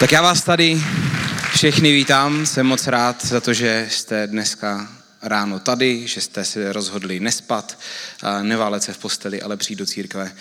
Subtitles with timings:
[0.00, 0.82] Tak já vás tady
[1.54, 4.88] všechny vítám, jsem moc rád za to, že jste dneska
[5.22, 7.78] ráno tady, že jste se rozhodli nespat,
[8.42, 10.32] neválet se v posteli, ale přijít do církve.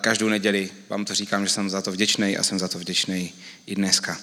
[0.00, 3.32] Každou neděli vám to říkám, že jsem za to vděčný a jsem za to vděčný
[3.66, 4.18] i dneska.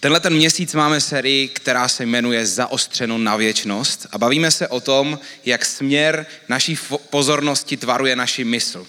[0.00, 4.80] Tenhle ten měsíc máme sérii, která se jmenuje Zaostřeno na věčnost a bavíme se o
[4.80, 6.78] tom, jak směr naší
[7.10, 8.86] pozornosti tvaruje naši mysl.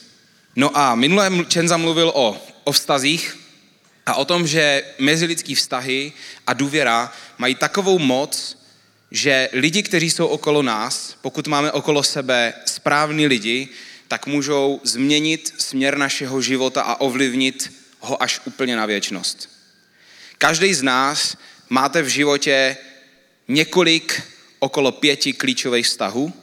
[0.55, 3.38] No a minulé Čenza mluvil o, o vztazích,
[4.09, 6.11] a o tom, že mezilidský vztahy
[6.47, 8.57] a důvěra mají takovou moc,
[9.11, 13.67] že lidi, kteří jsou okolo nás, pokud máme okolo sebe správní lidi,
[14.07, 19.49] tak můžou změnit směr našeho života a ovlivnit ho až úplně na věčnost.
[20.37, 21.37] Každý z nás
[21.69, 22.77] máte v životě
[23.47, 24.21] několik
[24.59, 26.33] okolo pěti klíčových vztahů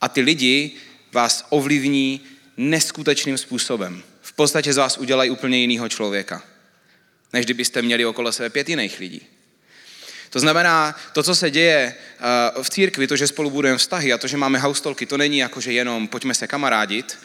[0.00, 0.70] a ty lidi
[1.12, 2.20] vás ovlivní
[2.56, 4.02] neskutečným způsobem.
[4.22, 6.42] V podstatě z vás udělají úplně jiného člověka
[7.32, 9.22] než kdybyste měli okolo sebe pět jiných lidí.
[10.30, 14.18] To znamená, to, co se děje eh, v církvi, to, že spolu budujeme vztahy a
[14.18, 17.18] to, že máme haustolky, to není jako, že jenom pojďme se kamarádit,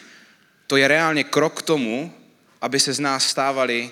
[0.67, 2.13] to je reálně krok k tomu,
[2.61, 3.91] aby se z nás stávali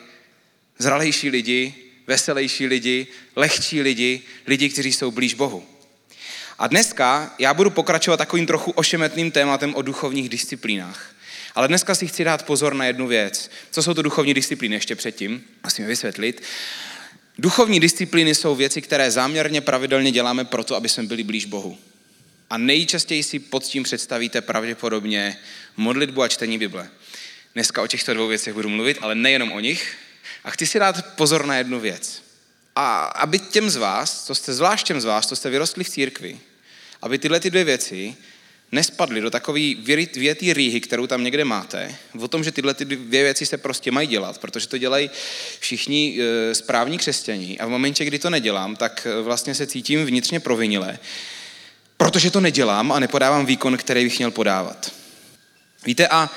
[0.77, 1.75] zralejší lidi,
[2.07, 5.65] veselější lidi, lehčí lidi, lidi, kteří jsou blíž Bohu.
[6.59, 11.10] A dneska já budu pokračovat takovým trochu ošemetným tématem o duchovních disciplínách.
[11.55, 13.51] Ale dneska si chci dát pozor na jednu věc.
[13.71, 15.43] Co jsou to duchovní disciplíny ještě předtím?
[15.63, 16.43] Musíme vysvětlit.
[17.37, 21.77] Duchovní disciplíny jsou věci, které záměrně pravidelně děláme proto, aby jsme byli blíž Bohu.
[22.49, 25.37] A nejčastěji si pod tím představíte pravděpodobně
[25.77, 26.89] modlitbu a čtení Bible.
[27.53, 29.97] Dneska o těchto dvou věcech budu mluvit, ale nejenom o nich.
[30.43, 32.23] A chci si dát pozor na jednu věc.
[32.75, 36.39] A aby těm z vás, co jste zvlášť z vás, co jste vyrostli v církvi,
[37.01, 38.15] aby tyhle ty dvě věci
[38.71, 39.73] nespadli do takové
[40.15, 43.91] větý rýhy, kterou tam někde máte, o tom, že tyhle ty dvě věci se prostě
[43.91, 45.09] mají dělat, protože to dělají
[45.59, 50.05] všichni e, správní křesťaní a v momentě, kdy to nedělám, tak e, vlastně se cítím
[50.05, 50.99] vnitřně provinile,
[51.97, 54.91] protože to nedělám a nepodávám výkon, který bych měl podávat.
[55.85, 56.29] Víte, a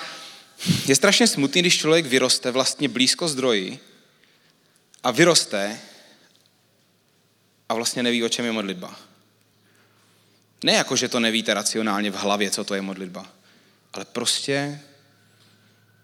[0.87, 3.78] je strašně smutný, když člověk vyroste vlastně blízko zdroji
[5.03, 5.81] a vyroste
[7.69, 9.14] a vlastně neví, o čem je modlitba.
[10.65, 13.27] Ne jako, že to nevíte racionálně v hlavě, co to je modlitba,
[13.93, 14.81] ale prostě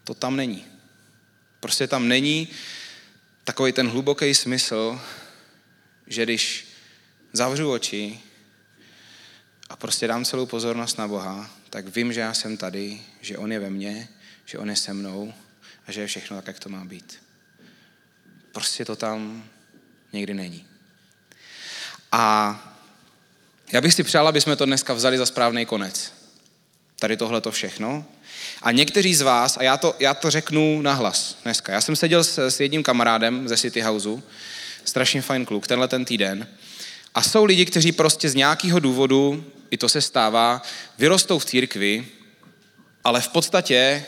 [0.03, 0.65] to tam není.
[1.59, 2.47] Prostě tam není
[3.43, 5.01] takový ten hluboký smysl,
[6.07, 6.67] že když
[7.33, 8.19] zavřu oči
[9.69, 13.51] a prostě dám celou pozornost na Boha, tak vím, že já jsem tady, že On
[13.51, 14.09] je ve mně,
[14.45, 15.33] že On je se mnou
[15.87, 17.23] a že je všechno tak, jak to má být.
[18.51, 19.43] Prostě to tam
[20.13, 20.67] někdy není.
[22.11, 22.80] A
[23.71, 26.13] já bych si přál, aby jsme to dneska vzali za správný konec.
[26.99, 28.05] Tady tohle to všechno.
[28.61, 31.73] A někteří z vás, a já to, já to řeknu nahlas dneska.
[31.73, 34.23] Já jsem seděl s, s jedním kamarádem ze City Houseu,
[34.85, 36.47] strašně fajn kluk, tenhle ten týden.
[37.15, 40.61] A jsou lidi, kteří prostě z nějakého důvodu, i to se stává,
[40.97, 42.07] vyrostou v církvi,
[43.03, 44.05] ale v podstatě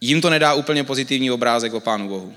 [0.00, 2.36] jim to nedá úplně pozitivní obrázek o Pánu Bohu.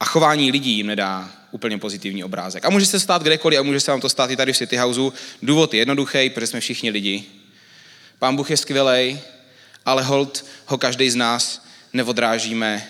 [0.00, 2.64] A chování lidí jim nedá úplně pozitivní obrázek.
[2.64, 4.76] A může se stát kdekoliv a může se vám to stát i tady v City
[4.76, 5.12] Houseu.
[5.42, 7.24] Důvod je jednoduchý, protože jsme všichni lidi.
[8.18, 9.20] Pán Bůh je skvělý,
[9.84, 12.88] ale hold ho každý z nás neodrážíme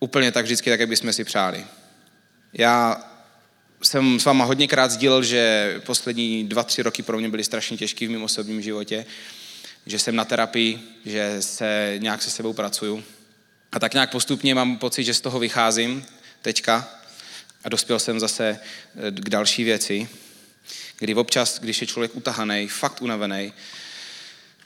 [0.00, 1.66] úplně tak vždycky, tak, jak bychom si přáli.
[2.52, 3.02] Já
[3.82, 8.06] jsem s váma hodněkrát sdílel, že poslední dva, tři roky pro mě byly strašně těžké
[8.06, 9.06] v mém osobním životě,
[9.86, 13.04] že jsem na terapii, že se nějak se sebou pracuju.
[13.72, 16.06] A tak nějak postupně mám pocit, že z toho vycházím
[16.42, 16.88] teďka
[17.64, 18.58] a dospěl jsem zase
[19.08, 20.08] eh, k další věci,
[20.98, 23.52] kdy občas, když je člověk utahaný, fakt unavený,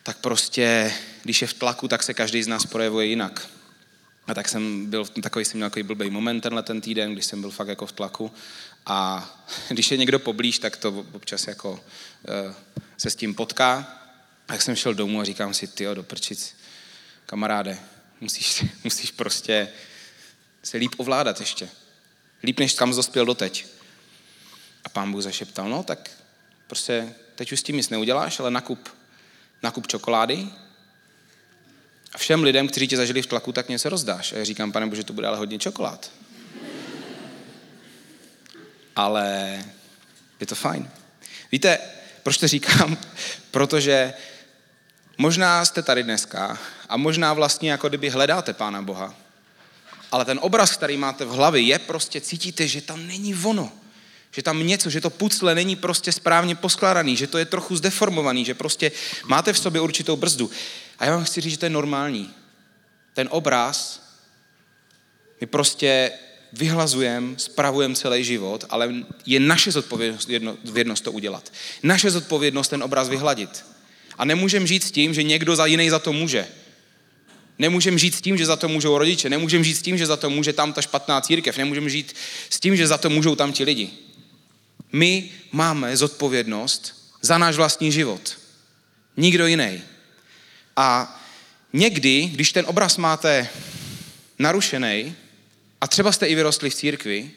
[0.02, 3.48] tak prostě, když je v tlaku, tak se každý z nás projevuje jinak.
[4.26, 7.40] A tak jsem byl, takový jsem měl takový blbý moment tenhle ten týden, když jsem
[7.40, 8.32] byl fakt jako v tlaku.
[8.86, 9.30] A
[9.68, 12.54] když je někdo poblíž, tak to občas jako uh,
[12.96, 13.96] se s tím potká.
[14.48, 16.56] A jak jsem šel domů a říkám si, ty do prčic,
[17.26, 17.78] kamaráde,
[18.20, 19.68] musíš, musíš prostě
[20.62, 21.68] se líp ovládat ještě.
[22.42, 23.66] Líp, než kam dospěl doteď.
[24.84, 26.10] A pán Bůh zašeptal, no tak
[26.66, 28.88] prostě teď už s tím nic neuděláš, ale nakup,
[29.62, 30.48] nakup čokolády
[32.12, 34.32] a všem lidem, kteří tě zažili v tlaku, tak něco rozdáš.
[34.32, 36.10] A já říkám, pane Bože, to bude ale hodně čokolád.
[38.96, 39.58] Ale
[40.40, 40.90] je to fajn.
[41.52, 41.78] Víte,
[42.22, 42.98] proč to říkám?
[43.50, 44.14] Protože
[45.18, 46.58] možná jste tady dneska
[46.90, 49.14] a možná vlastně jako kdyby hledáte Pána Boha
[50.12, 53.72] ale ten obraz, který máte v hlavě, je prostě, cítíte, že tam není ono.
[54.30, 58.44] Že tam něco, že to pucle není prostě správně poskládaný, že to je trochu zdeformovaný,
[58.44, 58.92] že prostě
[59.26, 60.50] máte v sobě určitou brzdu.
[60.98, 62.30] A já vám chci říct, že to je normální.
[63.14, 64.02] Ten obraz
[65.40, 66.12] mi prostě
[66.52, 68.94] vyhlazujeme, spravujeme celý život, ale
[69.26, 71.52] je naše zodpovědnost to udělat.
[71.82, 73.64] Naše zodpovědnost ten obraz vyhladit.
[74.18, 76.48] A nemůžeme žít s tím, že někdo za jiný za to může.
[77.60, 80.16] Nemůžeme žít s tím, že za to můžou rodiče, nemůžeme žít s tím, že za
[80.16, 82.16] to může tam ta špatná církev, nemůžeme žít
[82.50, 83.90] s tím, že za to můžou tam ti lidi.
[84.92, 88.38] My máme zodpovědnost za náš vlastní život.
[89.16, 89.82] Nikdo jiný.
[90.76, 91.20] A
[91.72, 93.48] někdy, když ten obraz máte
[94.38, 95.14] narušený,
[95.80, 97.30] a třeba jste i vyrostli v církvi,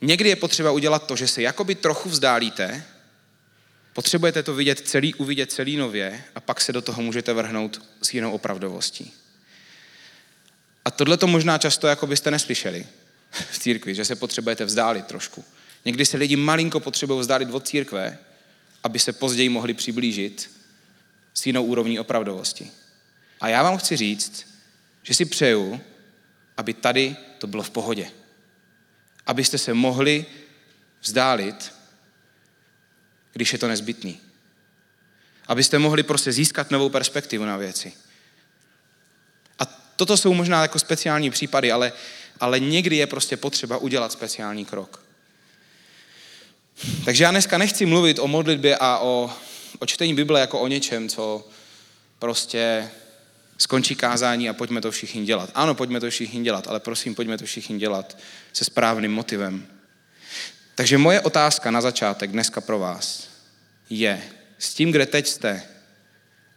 [0.00, 2.84] někdy je potřeba udělat to, že se jakoby trochu vzdálíte,
[3.92, 8.14] potřebujete to vidět celý, uvidět celý nově a pak se do toho můžete vrhnout s
[8.14, 9.21] jinou opravdovostí.
[10.84, 12.86] A tohle to možná často jako byste neslyšeli
[13.30, 15.44] v církvi, že se potřebujete vzdálit trošku.
[15.84, 18.18] Někdy se lidi malinko potřebují vzdálit od církve,
[18.84, 20.50] aby se později mohli přiblížit
[21.34, 22.70] s jinou úrovní opravdovosti.
[23.40, 24.46] A já vám chci říct,
[25.02, 25.80] že si přeju,
[26.56, 28.10] aby tady to bylo v pohodě.
[29.26, 30.26] Abyste se mohli
[31.00, 31.72] vzdálit,
[33.32, 34.20] když je to nezbytný.
[35.46, 37.92] Abyste mohli prostě získat novou perspektivu na věci.
[39.96, 41.92] Toto jsou možná jako speciální případy, ale,
[42.40, 45.04] ale někdy je prostě potřeba udělat speciální krok.
[47.04, 49.30] Takže já dneska nechci mluvit o modlitbě a o,
[49.78, 51.48] o čtení Bible jako o něčem, co
[52.18, 52.90] prostě
[53.58, 55.50] skončí kázání a pojďme to všichni dělat.
[55.54, 58.18] Ano, pojďme to všichni dělat, ale prosím, pojďme to všichni dělat
[58.52, 59.66] se správným motivem.
[60.74, 63.28] Takže moje otázka na začátek dneska pro vás
[63.90, 64.22] je,
[64.58, 65.62] s tím, kde teď jste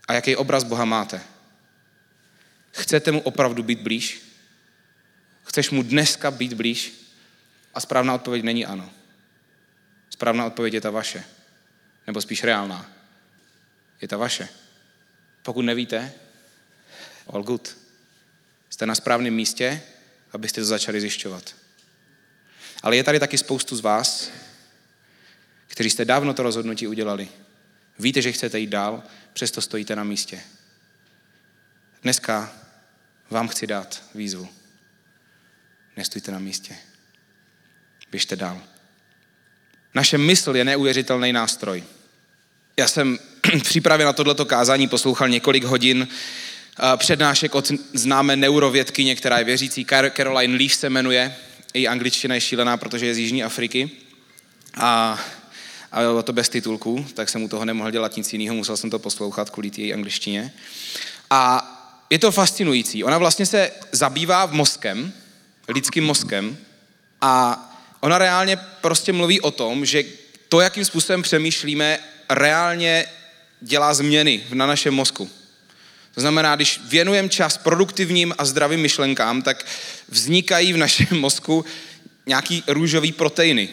[0.08, 1.22] a jaký obraz Boha máte,
[2.76, 4.22] chcete mu opravdu být blíž?
[5.44, 6.94] Chceš mu dneska být blíž?
[7.74, 8.92] A správná odpověď není ano.
[10.10, 11.24] Správná odpověď je ta vaše.
[12.08, 12.92] Nebo spíš reálná.
[14.02, 14.50] Je ta vaše.
[15.44, 16.14] Pokud nevíte,
[17.28, 17.78] all good.
[18.70, 19.82] Jste na správném místě,
[20.32, 21.56] abyste to začali zjišťovat.
[22.84, 24.30] Ale je tady taky spoustu z vás,
[25.68, 27.30] kteří jste dávno to rozhodnutí udělali.
[28.00, 30.42] Víte, že chcete jít dál, přesto stojíte na místě.
[32.04, 32.65] Dneska
[33.30, 34.48] vám chci dát výzvu.
[35.98, 36.76] Nestůjte na místě.
[38.12, 38.62] Běžte dál.
[39.94, 41.84] Naše mysl je neuvěřitelný nástroj.
[42.78, 43.20] Já jsem
[43.60, 46.08] v přípravě na tohleto kázání poslouchal několik hodin
[46.98, 51.36] přednášek od známé neurovědkyně, která je věřící, Caroline Leaf se jmenuje.
[51.74, 53.92] Její angličtina je šílená, protože je z Jižní Afriky.
[54.74, 55.20] A,
[55.92, 58.90] a bylo to bez titulku, tak jsem u toho nemohl dělat nic jiného, musel jsem
[58.90, 60.54] to poslouchat kvůli její angličtině.
[61.30, 61.72] A
[62.10, 63.04] je to fascinující.
[63.04, 65.14] Ona vlastně se zabývá mozkem,
[65.68, 66.58] lidským mozkem
[67.22, 67.62] a
[68.00, 70.04] ona reálně prostě mluví o tom, že
[70.50, 72.00] to, jakým způsobem přemýšlíme,
[72.30, 73.06] reálně
[73.62, 75.30] dělá změny na našem mozku.
[76.16, 79.66] To znamená, když věnujeme čas produktivním a zdravým myšlenkám, tak
[80.10, 81.66] vznikají v našem mozku
[82.26, 83.70] nějaký růžový proteiny.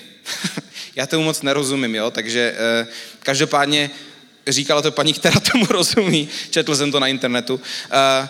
[0.97, 2.11] Já tomu moc nerozumím, jo?
[2.11, 2.87] takže eh,
[3.21, 3.91] každopádně
[4.49, 7.61] říkala to paní, která tomu rozumí, četl jsem to na internetu.
[7.91, 8.29] Eh,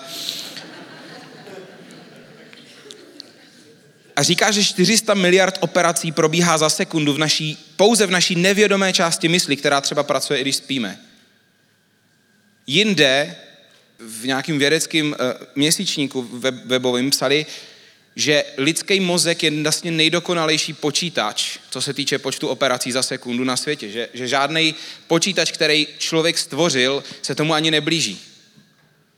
[4.17, 8.93] a říká, že 400 miliard operací probíhá za sekundu v naší, pouze v naší nevědomé
[8.93, 10.99] části mysli, která třeba pracuje, i když spíme.
[12.67, 13.37] Jinde
[13.99, 15.17] v nějakém vědeckém uh,
[15.55, 17.47] měsíčníku web, webovém psali,
[18.17, 23.57] že lidský mozek je vlastně nejdokonalejší počítač, co se týče počtu operací za sekundu na
[23.57, 23.91] světě.
[23.91, 24.75] Že, že žádný
[25.07, 28.21] počítač, který člověk stvořil, se tomu ani neblíží.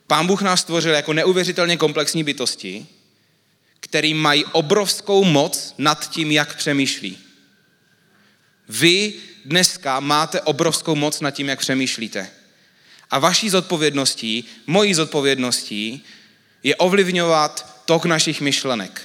[0.07, 2.85] Pán Bůh nás stvořil jako neuvěřitelně komplexní bytosti,
[3.79, 7.17] který mají obrovskou moc nad tím, jak přemýšlí.
[8.69, 9.13] Vy
[9.45, 12.29] dneska máte obrovskou moc nad tím, jak přemýšlíte.
[13.11, 16.03] A vaší zodpovědností, mojí zodpovědností
[16.65, 19.01] je ovlivňovat tok našich myšlenek.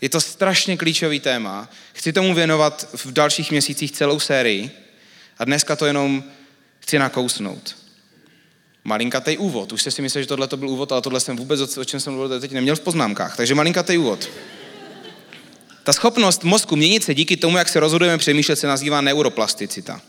[0.00, 1.68] Je to strašně klíčový téma.
[1.92, 4.70] Chci tomu věnovat v dalších měsících celou sérii
[5.38, 6.24] a dneska to jenom
[6.80, 7.76] chci nakousnout.
[8.84, 9.72] Malinkatej úvod.
[9.72, 12.00] Už jste si mysleli, že tohle to byl úvod, ale tohle jsem vůbec, o čem
[12.00, 13.36] jsem mluvil, teď neměl v poznámkách.
[13.36, 14.30] Takže malinkatej úvod.
[15.82, 20.00] Ta schopnost mozku měnit se díky tomu, jak se rozhodujeme přemýšlet, se nazývá neuroplasticita.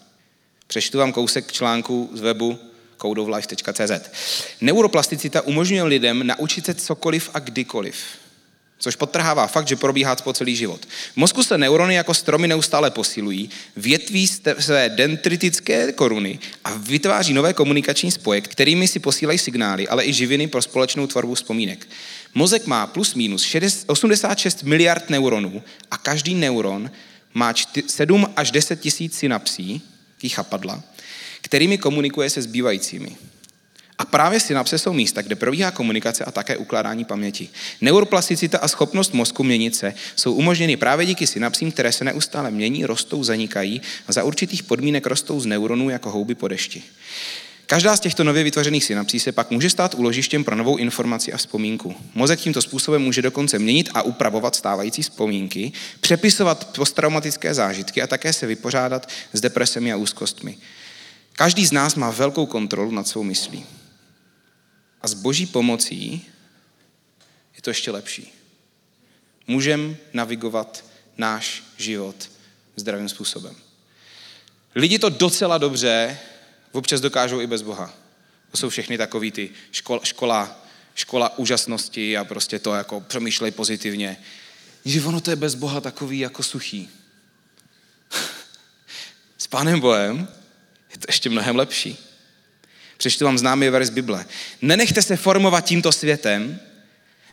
[0.68, 2.73] Přečtu vám kousek článku z webu
[3.03, 3.91] codeoflife.cz.
[4.62, 7.95] Neuroplasticita umožňuje lidem naučit se cokoliv a kdykoliv
[8.83, 10.86] což podtrhává fakt, že probíhá po celý život.
[11.13, 14.27] V mozku se neurony jako stromy neustále posilují, větví
[14.60, 20.48] své dendritické koruny a vytváří nové komunikační spoje, kterými si posílají signály, ale i živiny
[20.48, 21.88] pro společnou tvorbu vzpomínek.
[22.33, 23.55] Mozek má plus minus
[23.88, 26.91] 86 miliard neuronů a každý neuron
[27.33, 27.53] má
[27.88, 29.81] 7 až 10 tisíc synapsí,
[30.27, 30.83] chapadla,
[31.53, 33.15] kterými komunikuje se zbývajícími.
[33.98, 37.50] A právě synapse jsou místa, kde probíhá komunikace a také ukládání paměti.
[37.81, 42.86] Neuroplasticita a schopnost mozku měnit se jsou umožněny právě díky synapsím, které se neustále mění,
[42.86, 46.83] rostou, zanikají a za určitých podmínek rostou z neuronů jako houby po dešti.
[47.65, 51.38] Každá z těchto nově vytvořených synapsí se pak může stát úložištěm pro novou informaci a
[51.38, 51.95] vzpomínku.
[52.15, 58.33] Mozek tímto způsobem může dokonce měnit a upravovat stávající vzpomínky, přepisovat posttraumatické zážitky a také
[58.33, 60.57] se vypořádat s depresemi a úzkostmi.
[61.33, 63.65] Každý z nás má velkou kontrolu nad svou myslí.
[65.01, 66.25] A s boží pomocí
[67.55, 68.33] je to ještě lepší.
[69.47, 70.85] Můžeme navigovat
[71.17, 72.29] náš život
[72.75, 73.55] zdravým způsobem.
[74.75, 76.19] Lidi to docela dobře
[76.71, 77.93] občas dokážou i bez Boha.
[78.51, 84.17] To jsou všechny takový ty škola, škola, škola úžasnosti a prostě to jako přemýšlej pozitivně.
[84.85, 86.89] Že ono to je bez Boha takový jako suchý.
[89.37, 90.27] S Pánem Bohem
[91.05, 91.98] to ještě mnohem lepší.
[92.98, 94.25] Přečtu vám známý verz Bible.
[94.62, 96.60] Nenechte se formovat tímto světem,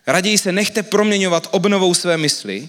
[0.06, 2.68] raději se nechte proměňovat obnovou své mysli,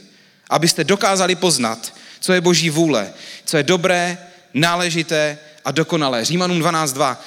[0.50, 3.14] abyste dokázali poznat, co je boží vůle,
[3.46, 4.18] co je dobré,
[4.54, 6.26] náležité a dokonalé.
[6.26, 7.18] Římanům 12.2.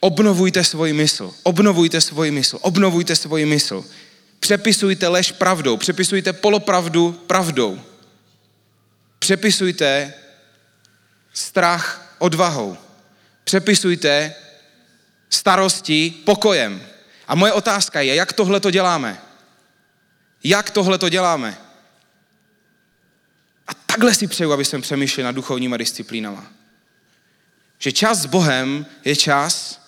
[0.00, 3.84] Obnovujte svoji mysl, obnovujte svoji mysl, obnovujte svoji mysl.
[4.40, 7.80] Přepisujte lež pravdou, přepisujte polopravdu pravdou.
[9.18, 10.14] Přepisujte
[11.32, 12.76] strach odvahou.
[13.48, 14.34] Přepisujte
[15.30, 16.82] starosti pokojem.
[17.28, 19.20] A moje otázka je, jak tohle to děláme?
[20.44, 21.58] Jak tohle to děláme?
[23.66, 26.52] A takhle si přeju, aby jsme přemýšleli nad duchovníma disciplínama.
[27.78, 29.80] Že čas s Bohem je čas,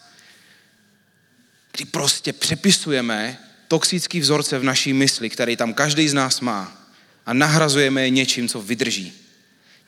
[1.73, 3.39] kdy prostě přepisujeme
[3.69, 6.73] toxický vzorce v naší mysli, který tam každý z nás má
[7.27, 9.13] a nahrazujeme je něčím, co vydrží.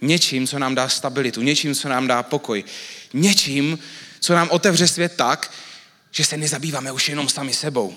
[0.01, 2.65] Něčím, co nám dá stabilitu, něčím, co nám dá pokoj,
[3.13, 3.79] něčím,
[4.21, 5.51] co nám otevře svět tak,
[6.11, 7.97] že se nezabýváme už jenom sami sebou.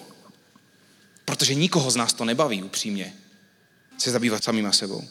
[1.26, 3.14] Protože nikoho z nás to nebaví upřímně
[3.98, 5.08] se zabývat samýma sebou.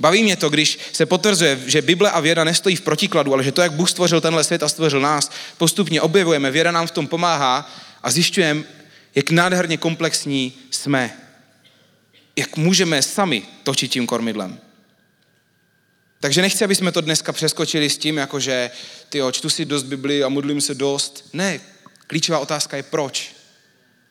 [0.00, 3.52] Baví mě to, když se potvrzuje, že Bible a věda nestojí v protikladu, ale že
[3.52, 7.06] to, jak Bůh stvořil tenhle svět a stvořil nás, postupně objevujeme, věda nám v tom
[7.06, 7.70] pomáhá
[8.02, 8.62] a zjišťujeme,
[9.14, 11.16] jak nádherně komplexní jsme.
[12.36, 14.60] Jak můžeme sami točit tím kormidlem.
[16.20, 18.70] Takže nechci, aby jsme to dneska přeskočili s tím, jako že
[19.10, 21.28] ty čtu si dost Bibli a modlím se dost.
[21.32, 21.60] Ne,
[22.06, 23.32] klíčová otázka je proč.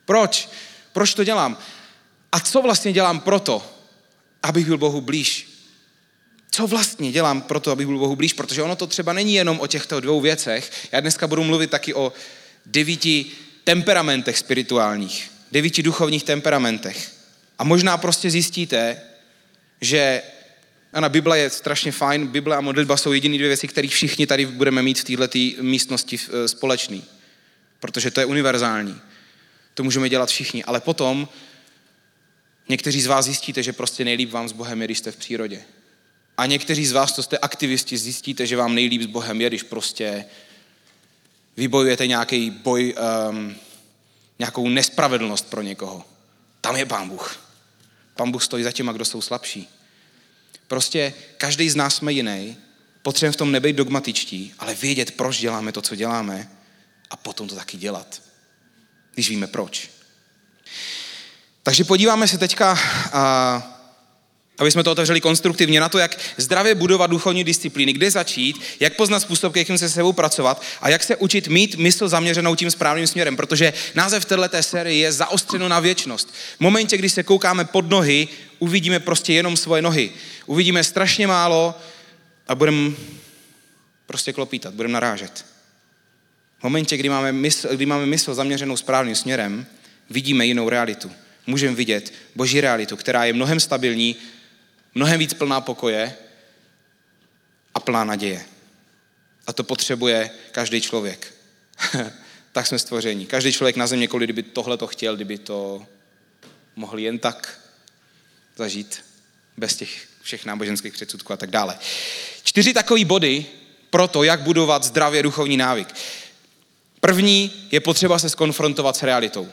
[0.05, 0.49] Proč?
[0.93, 1.57] Proč to dělám?
[2.31, 3.63] A co vlastně dělám proto,
[4.43, 5.49] abych byl Bohu blíž?
[6.51, 9.59] co vlastně dělám pro to, abych byl Bohu blíž, protože ono to třeba není jenom
[9.59, 10.71] o těchto dvou věcech.
[10.91, 12.13] Já dneska budu mluvit taky o
[12.65, 13.25] devíti
[13.63, 17.11] temperamentech spirituálních, devíti duchovních temperamentech.
[17.59, 19.01] A možná prostě zjistíte,
[19.81, 20.21] že
[20.93, 24.45] Ana, Bible je strašně fajn, Bible a modlitba jsou jediné dvě věci, které všichni tady
[24.45, 27.03] budeme mít v této místnosti eh, společný.
[27.79, 29.01] Protože to je univerzální.
[29.73, 30.63] To můžeme dělat všichni.
[30.63, 31.27] Ale potom
[32.69, 35.61] někteří z vás zjistíte, že prostě nejlíp vám s Bohem je, když jste v přírodě.
[36.37, 39.63] A někteří z vás, co jste aktivisti, zjistíte, že vám nejlíp s Bohem je, když
[39.63, 40.25] prostě
[41.57, 42.95] vybojujete nějaký boj,
[43.29, 43.55] um,
[44.39, 46.05] nějakou nespravedlnost pro někoho.
[46.61, 47.39] Tam je Pán Bůh.
[48.15, 49.78] Pán Bůh stojí za těma, kdo jsou slabší.
[50.69, 52.57] Prostě každý z nás jsme jiný,
[53.01, 56.49] potřebujeme v tom nebejt dogmatičtí, ale vědět, proč děláme to, co děláme
[57.09, 58.21] a potom to taky dělat,
[59.13, 59.89] když víme proč.
[61.63, 62.79] Takže podíváme se teďka
[64.59, 68.95] aby jsme to otevřeli konstruktivně na to, jak zdravě budovat duchovní disciplíny, kde začít, jak
[68.95, 73.07] poznat způsob, jakým se sebou pracovat a jak se učit mít mysl zaměřenou tím správným
[73.07, 76.33] směrem, protože název této série je zaostřeno na věčnost.
[76.57, 78.27] V momentě, kdy se koukáme pod nohy,
[78.59, 80.11] uvidíme prostě jenom svoje nohy.
[80.45, 81.75] Uvidíme strašně málo
[82.47, 82.91] a budeme
[84.05, 85.45] prostě klopítat, budeme narážet.
[86.59, 89.65] V momentě, kdy máme, mysl, kdy máme mysl zaměřenou správným směrem,
[90.09, 91.11] vidíme jinou realitu.
[91.47, 94.15] Můžeme vidět boží realitu, která je mnohem stabilní,
[94.95, 96.15] mnohem víc plná pokoje
[97.73, 98.45] a plná naděje.
[99.47, 101.33] A to potřebuje každý člověk.
[102.51, 103.25] tak jsme stvoření.
[103.25, 105.85] Každý člověk na země, kolik kdyby tohle to chtěl, kdyby to
[106.75, 107.59] mohl jen tak
[108.55, 109.05] zažít,
[109.57, 111.79] bez těch všech náboženských předsudků a tak dále.
[112.43, 113.45] Čtyři takové body
[113.89, 115.95] pro to, jak budovat zdravě duchovní návyk.
[116.99, 119.47] První je potřeba se skonfrontovat s realitou.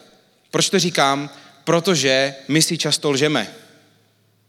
[0.50, 1.31] Proč to říkám?
[1.64, 3.55] Protože my si často lžeme.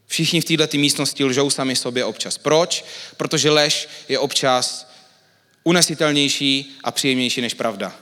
[0.07, 2.37] Všichni v této místnosti lžou sami sobě občas.
[2.37, 2.85] Proč?
[3.17, 4.91] Protože lež je občas
[5.63, 7.95] unesitelnější a příjemnější než pravda.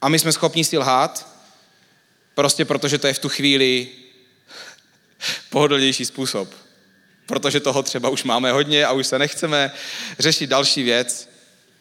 [0.00, 1.28] A my jsme schopni si lhát,
[2.34, 3.88] prostě protože to je v tu chvíli
[5.50, 6.54] pohodlnější způsob.
[7.26, 9.72] Protože toho třeba už máme hodně a už se nechceme
[10.18, 11.28] řešit další věc.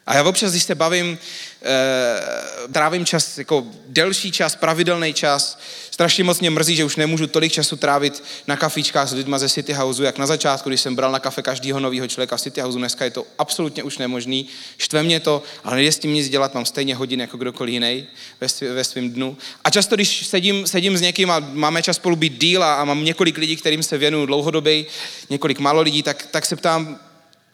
[0.07, 1.19] A já občas, když se bavím,
[1.63, 5.59] e, trávím čas, jako delší čas, pravidelný čas,
[5.97, 9.49] strašně moc mě mrzí, že už nemůžu tolik času trávit na kafičkách s lidma ze
[9.49, 12.61] City Houseu, jak na začátku, když jsem bral na kafe každého nového člověka v City
[12.61, 12.79] Houseu.
[12.79, 14.47] Dneska je to absolutně už nemožný.
[14.77, 18.07] Štve mě to, ale nejde s tím nic dělat, mám stejně hodin jako kdokoliv jiný
[18.41, 19.37] ve, svý, ve svém dnu.
[19.63, 22.85] A často, když sedím, sedím s někým a máme čas spolu být díl a, a
[22.85, 24.85] mám několik lidí, kterým se věnuju dlouhodobě,
[25.29, 26.99] několik málo lidí, tak, tak se ptám,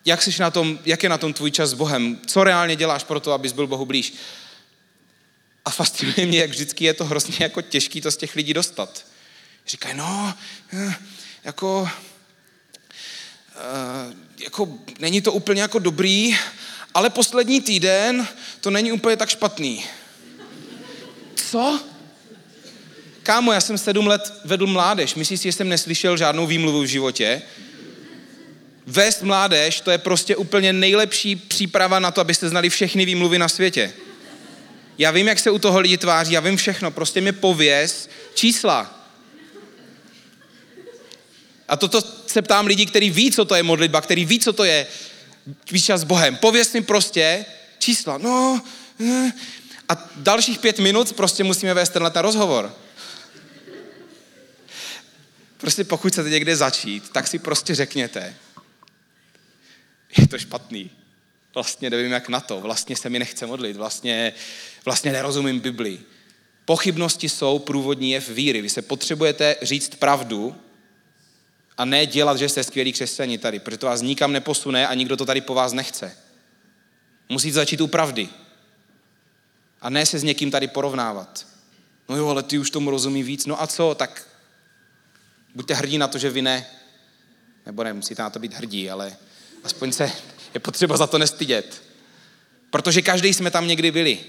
[0.05, 2.17] jak, jsi na tom, jak je na tom tvůj čas s Bohem?
[2.27, 4.13] Co reálně děláš pro to, abys byl Bohu blíž?
[5.65, 9.05] A fascinuje mě, jak vždycky je to hrozně jako těžký to z těch lidí dostat.
[9.67, 10.33] Říkají, no,
[10.73, 10.95] eh,
[11.43, 11.89] jako, uh,
[14.43, 16.37] jako není to úplně jako dobrý,
[16.93, 18.27] ale poslední týden
[18.61, 19.85] to není úplně tak špatný.
[21.35, 21.81] Co?
[23.23, 25.15] Kámo, já jsem sedm let vedl mládež.
[25.15, 27.41] Myslíš si, že jsem neslyšel žádnou výmluvu v životě?
[28.85, 33.49] Vést mládež, to je prostě úplně nejlepší příprava na to, abyste znali všechny výmluvy na
[33.49, 33.93] světě.
[34.97, 38.99] Já vím, jak se u toho lidi tváří, já vím všechno, prostě mi pověz čísla.
[41.67, 44.63] A toto se ptám lidí, kteří ví, co to je modlitba, který ví, co to
[44.63, 44.87] je
[45.71, 46.35] výčas s Bohem.
[46.35, 47.45] Pověz mi prostě
[47.79, 48.17] čísla.
[48.17, 48.61] No,
[49.01, 49.31] eh.
[49.89, 52.75] a dalších pět minut prostě musíme vést tenhle rozhovor.
[55.57, 58.35] Prostě pokud chcete někde začít, tak si prostě řekněte,
[60.17, 60.91] je to špatný.
[61.53, 62.61] Vlastně nevím, jak na to.
[62.61, 63.75] Vlastně se mi nechce modlit.
[63.75, 64.33] Vlastně,
[64.85, 65.99] vlastně nerozumím Bibli.
[66.65, 68.61] Pochybnosti jsou průvodní jev víry.
[68.61, 70.55] Vy se potřebujete říct pravdu
[71.77, 75.17] a ne dělat, že jste skvělí křesťani tady, protože to vás nikam neposune a nikdo
[75.17, 76.17] to tady po vás nechce.
[77.29, 78.29] Musíte začít u pravdy.
[79.81, 81.47] A ne se s někým tady porovnávat.
[82.09, 83.45] No jo, ale ty už tomu rozumí víc.
[83.45, 83.95] No a co?
[83.95, 84.27] Tak
[85.55, 86.65] buďte hrdí na to, že vy ne.
[87.65, 89.17] Nebo ne, musíte na to být hrdí, ale
[89.63, 90.11] Aspoň se
[90.53, 91.83] je potřeba za to nestydět.
[92.69, 94.19] Protože každý jsme tam někdy byli.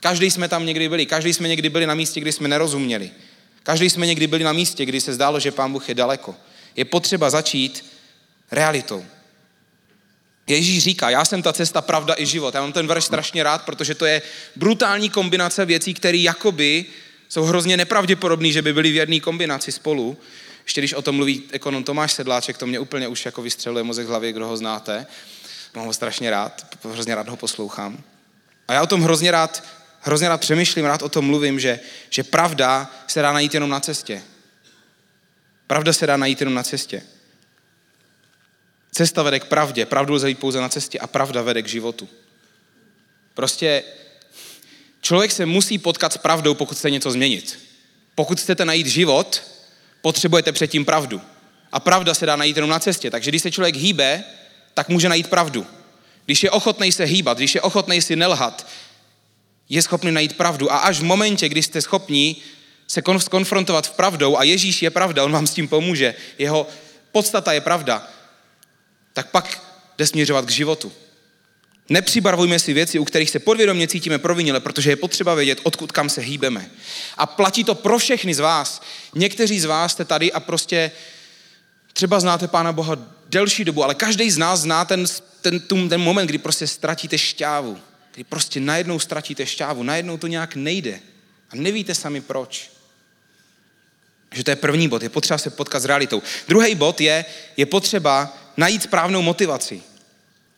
[0.00, 1.06] Každý jsme tam někdy byli.
[1.06, 3.10] Každý jsme někdy byli na místě, kdy jsme nerozuměli.
[3.62, 6.34] Každý jsme někdy byli na místě, kdy se zdálo, že Pán Bůh je daleko.
[6.76, 7.84] Je potřeba začít
[8.50, 9.04] realitou.
[10.46, 12.54] Ježíš říká, já jsem ta cesta, pravda i život.
[12.54, 14.22] Já mám ten verš strašně rád, protože to je
[14.56, 16.84] brutální kombinace věcí, které jakoby
[17.28, 20.16] jsou hrozně nepravděpodobné, že by byly v jedné kombinaci spolu.
[20.64, 24.06] Ještě když o tom mluví ekonom Tomáš Sedláček, to mě úplně už jako vystřeluje mozek
[24.06, 25.06] hlavě, kdo ho znáte.
[25.74, 28.02] Mám ho strašně rád, hrozně rád ho poslouchám.
[28.68, 29.64] A já o tom hrozně rád,
[30.00, 33.80] hrozně rád přemýšlím, rád o tom mluvím, že, že pravda se dá najít jenom na
[33.80, 34.22] cestě.
[35.66, 37.02] Pravda se dá najít jenom na cestě.
[38.92, 42.08] Cesta vede k pravdě, pravdu lze jít pouze na cestě a pravda vede k životu.
[43.34, 43.82] Prostě
[45.00, 47.58] člověk se musí potkat s pravdou, pokud chce něco změnit.
[48.14, 49.42] Pokud chcete najít život,
[50.00, 51.20] potřebujete předtím pravdu.
[51.72, 53.10] A pravda se dá najít jenom na cestě.
[53.10, 54.24] Takže když se člověk hýbe,
[54.74, 55.66] tak může najít pravdu.
[56.24, 58.66] Když je ochotný se hýbat, když je ochotný si nelhat,
[59.68, 60.72] je schopný najít pravdu.
[60.72, 62.42] A až v momentě, kdy jste schopní
[62.86, 66.66] se konfrontovat v pravdou a Ježíš je pravda, on vám s tím pomůže, jeho
[67.12, 68.08] podstata je pravda,
[69.12, 69.62] tak pak
[69.98, 70.92] jde směřovat k životu.
[71.88, 76.08] Nepřibarvujme si věci, u kterých se podvědomě cítíme provinile, protože je potřeba vědět, odkud kam
[76.08, 76.70] se hýbeme.
[77.18, 78.82] A platí to pro všechny z vás.
[79.14, 80.90] Někteří z vás jste tady a prostě
[81.94, 82.96] třeba znáte Pána Boha
[83.28, 85.04] delší dobu, ale každý z nás zná ten,
[85.40, 87.78] ten, ten moment, kdy prostě ztratíte šťávu.
[88.14, 91.00] Kdy prostě najednou ztratíte šťávu, najednou to nějak nejde.
[91.50, 92.70] A nevíte sami proč.
[94.32, 96.22] Že to je první bod, je potřeba se potkat s realitou.
[96.48, 97.24] Druhý bod je,
[97.56, 99.82] je potřeba najít správnou motivaci.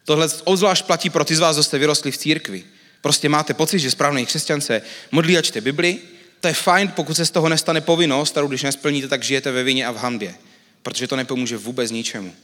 [0.04, 2.64] Tohle obzvlášť platí pro ty z vás, kdo jste vyrostli v církvi.
[3.00, 5.98] Prostě máte pocit, že správný křesťan se modlí a čte Bibli.
[6.40, 9.62] To je fajn, pokud se z toho nestane povinnost, a když nesplníte, tak žijete ve
[9.62, 10.34] vině a v hambě.
[10.86, 12.34] Protože to nepomůže vůbec ničemu.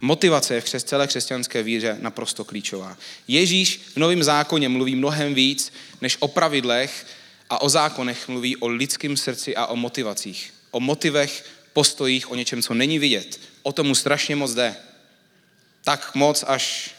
[0.00, 2.96] Motivace je v celé křesťanské víře naprosto klíčová.
[3.28, 7.06] Ježíš v Novém zákoně mluví mnohem víc, než o pravidlech
[7.50, 10.54] a o zákonech mluví o lidském srdci a o motivacích.
[10.70, 13.40] O motivech, postojích, o něčem, co není vidět.
[13.62, 14.76] O tomu strašně moc jde
[15.84, 16.94] tak moc, až,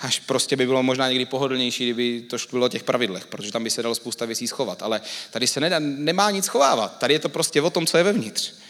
[0.00, 3.64] až prostě by bylo možná někdy pohodlnější, kdyby to bylo o těch pravidlech, protože tam
[3.64, 4.82] by se dalo spousta věcí schovat.
[4.82, 6.98] Ale tady se nedá, nemá nic schovávat.
[6.98, 8.63] Tady je to prostě o tom, co je vevnitř.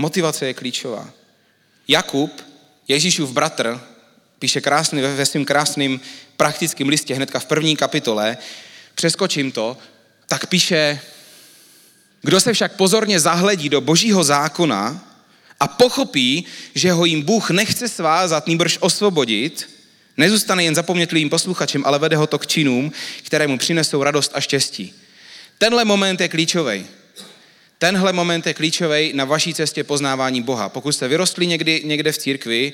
[0.00, 1.10] Motivace je klíčová.
[1.88, 2.42] Jakub,
[2.88, 3.80] Ježíšův bratr,
[4.38, 6.00] píše krásný, ve svém krásným
[6.36, 8.36] praktickém listě, hnedka v první kapitole,
[8.94, 9.76] přeskočím to,
[10.26, 11.00] tak píše,
[12.22, 15.04] kdo se však pozorně zahledí do božího zákona
[15.60, 19.68] a pochopí, že ho jim Bůh nechce svázat, nýbrž osvobodit,
[20.16, 24.40] nezůstane jen zapomnětlým posluchačem, ale vede ho to k činům, které mu přinesou radost a
[24.40, 24.94] štěstí.
[25.58, 26.86] Tenhle moment je klíčový.
[27.80, 30.68] Tenhle moment je klíčový na vaší cestě poznávání Boha.
[30.68, 32.72] Pokud jste vyrostli někdy, někde v církvi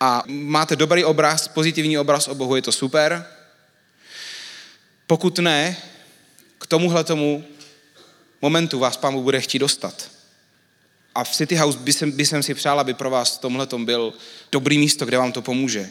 [0.00, 3.26] a máte dobrý obraz, pozitivní obraz o Bohu, je to super.
[5.06, 5.76] Pokud ne,
[6.58, 7.44] k tomuhle tomu
[8.42, 10.10] momentu vás Pán bude chtít dostat.
[11.14, 13.68] A v City House by jsem, by jsem si přál, aby pro vás v tomhle
[13.76, 14.12] byl
[14.52, 15.90] dobrý místo, kde vám to pomůže.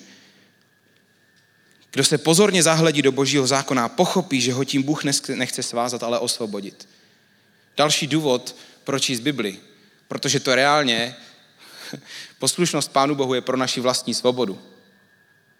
[1.92, 5.04] Kdo se pozorně zahledí do božího zákona a pochopí, že ho tím Bůh
[5.36, 6.88] nechce svázat, ale osvobodit.
[7.78, 9.60] Další důvod, proč jít Bibli.
[10.08, 11.16] Protože to reálně,
[12.40, 14.62] poslušnost Pánu Bohu je pro naši vlastní svobodu.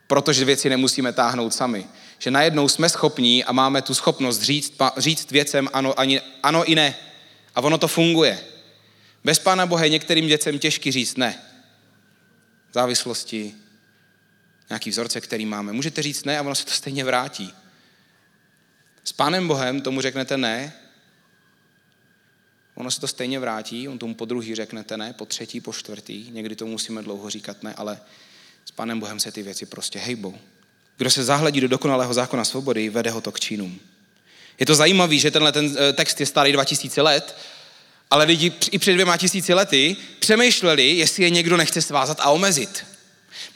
[0.08, 1.88] Protože věci nemusíme táhnout sami.
[2.20, 6.76] Že najednou jsme schopní a máme tu schopnost říct, říct věcem ano, ani, ano i
[6.76, 6.96] ne.
[7.56, 8.40] A ono to funguje.
[9.24, 11.42] Bez Pána Boha je některým děcem těžký říct ne.
[12.72, 13.56] V závislosti
[14.70, 15.74] nějaký vzorce, který máme.
[15.74, 17.54] Můžete říct ne a ono se to stejně vrátí.
[19.04, 20.74] S Pánem Bohem tomu řeknete ne,
[22.76, 26.26] ono se to stejně vrátí, on tomu po druhý řeknete ne, po třetí, po čtvrtý,
[26.32, 28.00] někdy to musíme dlouho říkat ne, ale
[28.66, 30.38] s Pánem Bohem se ty věci prostě hejbou.
[30.98, 33.80] Kdo se zahledí do dokonalého zákona svobody, vede ho to k čínům.
[34.60, 37.38] Je to zajímavé, že tenhle ten eh, text je starý 2000 let,
[38.12, 42.86] ale lidi i před dvěma tisíci lety přemýšleli, jestli je někdo nechce svázat a omezit.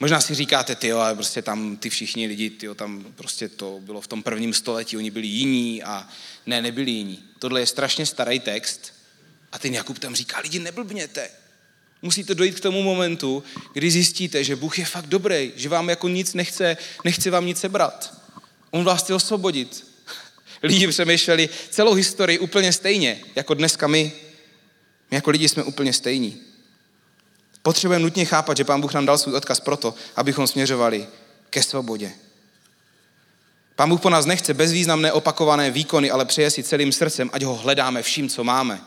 [0.00, 4.00] Možná si říkáte, ty ale prostě tam ty všichni lidi, ty tam prostě to bylo
[4.00, 6.08] v tom prvním století, oni byli jiní a
[6.46, 7.24] ne, nebyli jiní.
[7.38, 8.99] Tohle je strašně starý text
[9.52, 11.30] a ten Jakub tam říká, lidi neblbněte.
[12.02, 16.08] Musíte dojít k tomu momentu, kdy zjistíte, že Bůh je fakt dobrý, že vám jako
[16.08, 18.14] nic nechce, nechce vám nic sebrat.
[18.70, 19.86] On vás chce osvobodit.
[20.62, 24.12] Lidi přemýšleli celou historii úplně stejně, jako dneska my.
[25.10, 26.40] My jako lidi jsme úplně stejní.
[27.62, 31.06] Potřebujeme nutně chápat, že Pán Bůh nám dal svůj odkaz proto, abychom směřovali
[31.50, 32.12] ke svobodě.
[33.76, 37.54] Pán Bůh po nás nechce bezvýznamné opakované výkony, ale přeje si celým srdcem, ať ho
[37.54, 38.80] hledáme vším, co máme.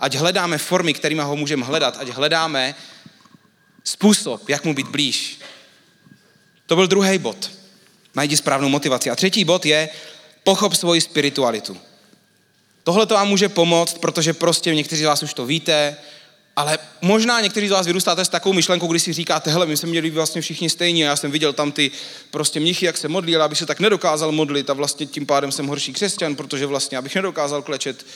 [0.00, 2.74] Ať hledáme formy, kterými ho můžeme hledat, ať hledáme
[3.84, 5.40] způsob, jak mu být blíž.
[6.66, 7.50] To byl druhý bod.
[8.14, 9.10] Najdi správnou motivaci.
[9.10, 9.88] A třetí bod je,
[10.44, 11.76] pochop svoji spiritualitu.
[12.84, 15.96] Tohle to vám může pomoct, protože prostě někteří z vás už to víte,
[16.56, 19.88] ale možná někteří z vás vyrůstáte s takovou myšlenkou, kdy si říkáte, hele, my jsme
[19.88, 21.90] měli vlastně všichni stejně, já jsem viděl tam ty
[22.30, 25.52] prostě mnichy, jak se modlí, ale abych se tak nedokázal modlit a vlastně tím pádem
[25.52, 28.06] jsem horší křesťan, protože vlastně abych nedokázal klečet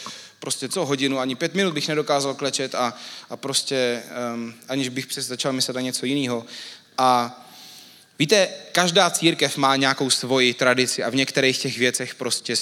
[0.45, 2.95] prostě co hodinu, ani pět minut bych nedokázal klečet a,
[3.31, 4.03] a prostě
[4.35, 6.47] um, aniž bych přes začal myslet na něco jiného.
[6.99, 7.41] A
[8.19, 12.55] víte, každá církev má nějakou svoji tradici a v některých těch věcech prostě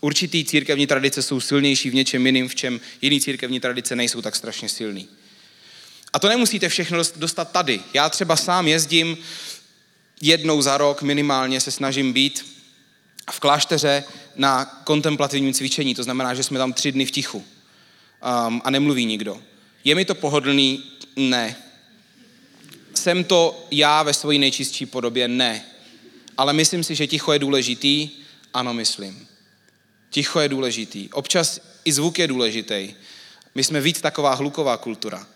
[0.00, 4.36] určitý církevní tradice jsou silnější v něčem jiným, v čem jiný církevní tradice nejsou tak
[4.36, 5.08] strašně silný.
[6.12, 7.80] A to nemusíte všechno dostat tady.
[7.94, 9.18] Já třeba sám jezdím
[10.20, 12.61] jednou za rok minimálně se snažím být
[13.30, 14.04] v klášteře
[14.36, 15.94] na kontemplativním cvičení.
[15.94, 19.42] To znamená, že jsme tam tři dny v tichu um, a nemluví nikdo.
[19.84, 20.84] Je mi to pohodlný?
[21.16, 21.56] Ne.
[22.94, 25.28] Jsem to já ve své nejčistší podobě?
[25.28, 25.64] Ne.
[26.36, 28.10] Ale myslím si, že ticho je důležitý?
[28.54, 29.26] Ano, myslím.
[30.10, 31.08] Ticho je důležitý.
[31.12, 32.94] Občas i zvuk je důležitý.
[33.54, 35.26] My jsme víc taková hluková kultura.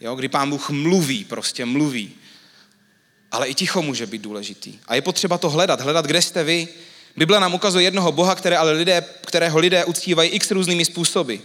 [0.00, 2.12] Jo, kdy pán Bůh mluví, prostě mluví.
[3.32, 4.78] Ale i ticho může být důležitý.
[4.86, 5.80] A je potřeba to hledat.
[5.80, 6.68] Hledat, kde jste vy.
[7.16, 11.36] Bible nám ukazuje jednoho Boha, které ale lidé, kterého lidé uctívají x různými způsoby.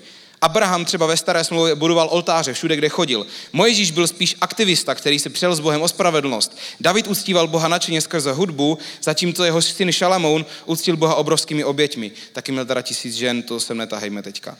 [0.41, 3.27] Abraham třeba ve staré smlouvě budoval oltáře všude, kde chodil.
[3.53, 6.57] Mojžíš byl spíš aktivista, který se přel s Bohem o spravedlnost.
[6.79, 12.11] David uctíval Boha nadšeně skrze hudbu, zatímco jeho syn Šalamoun uctil Boha obrovskými oběťmi.
[12.33, 14.57] Taky měl teda tisíc žen, to sem netahejme teďka.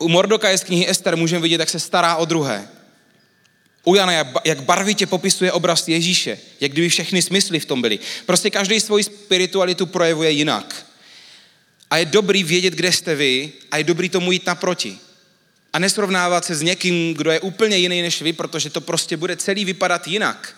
[0.00, 2.68] U Mordoka z knihy Ester můžeme vidět, jak se stará o druhé.
[3.84, 4.12] U Jana,
[4.44, 7.98] jak barvitě popisuje obraz Ježíše, jak kdyby všechny smysly v tom byly.
[8.26, 10.86] Prostě každý svoji spiritualitu projevuje jinak.
[11.90, 14.98] A je dobrý vědět, kde jste vy a je dobrý tomu jít naproti.
[15.72, 19.36] A nesrovnávat se s někým, kdo je úplně jiný než vy, protože to prostě bude
[19.36, 20.56] celý vypadat jinak.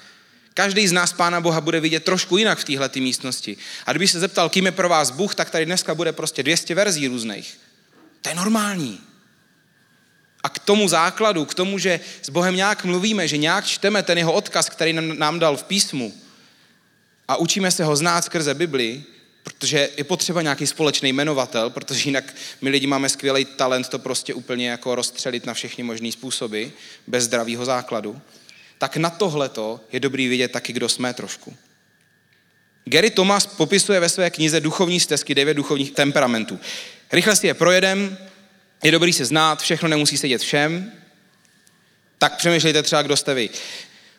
[0.55, 3.57] Každý z nás Pána Boha bude vidět trošku jinak v téhle místnosti.
[3.87, 6.75] A kdyby se zeptal, kým je pro vás Bůh, tak tady dneska bude prostě 200
[6.75, 7.59] verzí různých.
[8.23, 9.01] To je normální.
[10.43, 14.19] A k tomu základu, k tomu, že s Bohem nějak mluvíme, že nějak čteme ten
[14.19, 16.15] jeho odkaz, který nám dal v písmu
[17.29, 19.03] a učíme se ho znát skrze Bibli,
[19.43, 24.35] protože je potřeba nějaký společný jmenovatel, protože jinak my lidi máme skvělý talent to prostě
[24.35, 26.65] úplně jako rozstřelit na všechny možné způsoby,
[27.07, 28.21] bez zdravého základu,
[28.79, 31.57] tak na tohleto je dobrý vidět taky, kdo jsme trošku.
[32.85, 36.61] Gary Thomas popisuje ve své knize Duchovní stezky devět duchovních temperamentů.
[37.13, 38.19] Rychle si je projedem,
[38.83, 40.93] je dobrý se znát, všechno nemusí sedět všem,
[42.19, 43.51] tak přemýšlejte třeba, kdo jste vy.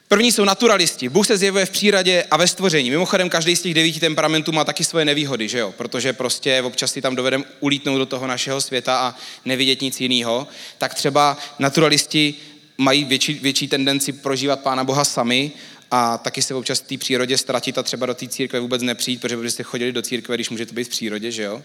[0.07, 1.09] První jsou naturalisti.
[1.09, 2.91] Bůh se zjevuje v přírodě a ve stvoření.
[2.91, 5.71] Mimochodem, každý z těch devíti temperamentů má taky svoje nevýhody, že jo?
[5.77, 10.47] Protože prostě občas si tam dovedeme ulítnout do toho našeho světa a nevidět nic jiného.
[10.77, 12.35] Tak třeba naturalisti
[12.77, 15.51] mají větší, větší tendenci prožívat Pána Boha sami
[15.91, 19.21] a taky se občas v té přírodě ztratit a třeba do té církve vůbec nepřijít,
[19.21, 21.63] protože byste chodili do církve, když můžete být v přírodě, že jo?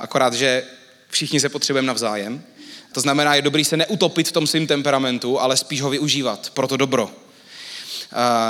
[0.00, 0.64] Akorát, že
[1.14, 2.42] všichni se potřebujeme navzájem.
[2.92, 6.68] To znamená, je dobrý se neutopit v tom svém temperamentu, ale spíš ho využívat pro
[6.68, 7.04] to dobro.
[7.04, 7.10] Uh,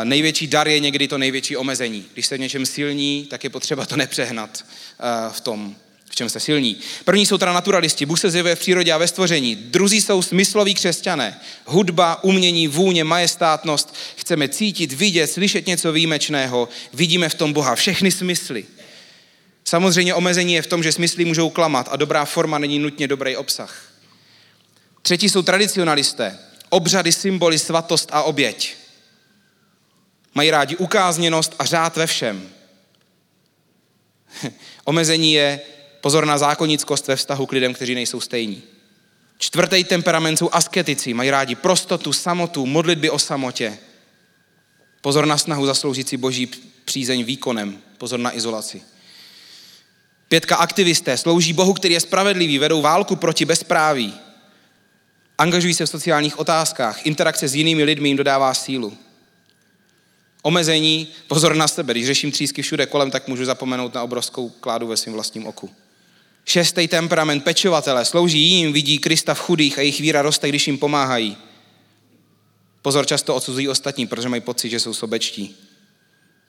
[0.04, 2.04] největší dar je někdy to největší omezení.
[2.12, 5.74] Když jste v něčem silní, tak je potřeba to nepřehnat uh, v tom,
[6.10, 6.76] v čem jste silní.
[7.04, 9.56] První jsou teda naturalisti, Bůh se zjevuje v přírodě a ve stvoření.
[9.56, 11.40] Druzí jsou smysloví křesťané.
[11.64, 13.94] Hudba, umění, vůně, majestátnost.
[14.16, 16.68] Chceme cítit, vidět, slyšet něco výjimečného.
[16.92, 18.64] Vidíme v tom Boha všechny smysly.
[19.74, 23.36] Samozřejmě omezení je v tom, že smysly můžou klamat a dobrá forma není nutně dobrý
[23.36, 23.92] obsah.
[25.02, 26.38] Třetí jsou tradicionalisté.
[26.68, 28.76] Obřady, symboly, svatost a oběť.
[30.34, 32.48] Mají rádi ukázněnost a řád ve všem.
[34.84, 35.60] Omezení je
[36.00, 38.62] pozor na zákonnickost ve vztahu k lidem, kteří nejsou stejní.
[39.38, 43.78] Čtvrtý temperament jsou asketici, mají rádi prostotu, samotu, modlitby o samotě.
[45.00, 46.46] Pozor na snahu zasloužit si boží
[46.84, 48.93] přízeň výkonem, pozor na izolaci.
[50.28, 54.14] Pětka aktivisté slouží Bohu, který je spravedlivý, vedou válku proti bezpráví.
[55.38, 58.96] Angažují se v sociálních otázkách, interakce s jinými lidmi jim dodává sílu.
[60.42, 64.86] Omezení, pozor na sebe, když řeším třísky všude kolem, tak můžu zapomenout na obrovskou kládu
[64.86, 65.70] ve svém vlastním oku.
[66.44, 70.78] Šestý temperament pečovatele slouží jim, vidí Krista v chudých a jejich víra roste, když jim
[70.78, 71.36] pomáhají.
[72.82, 75.56] Pozor, často odsuzují ostatní, protože mají pocit, že jsou sobečtí.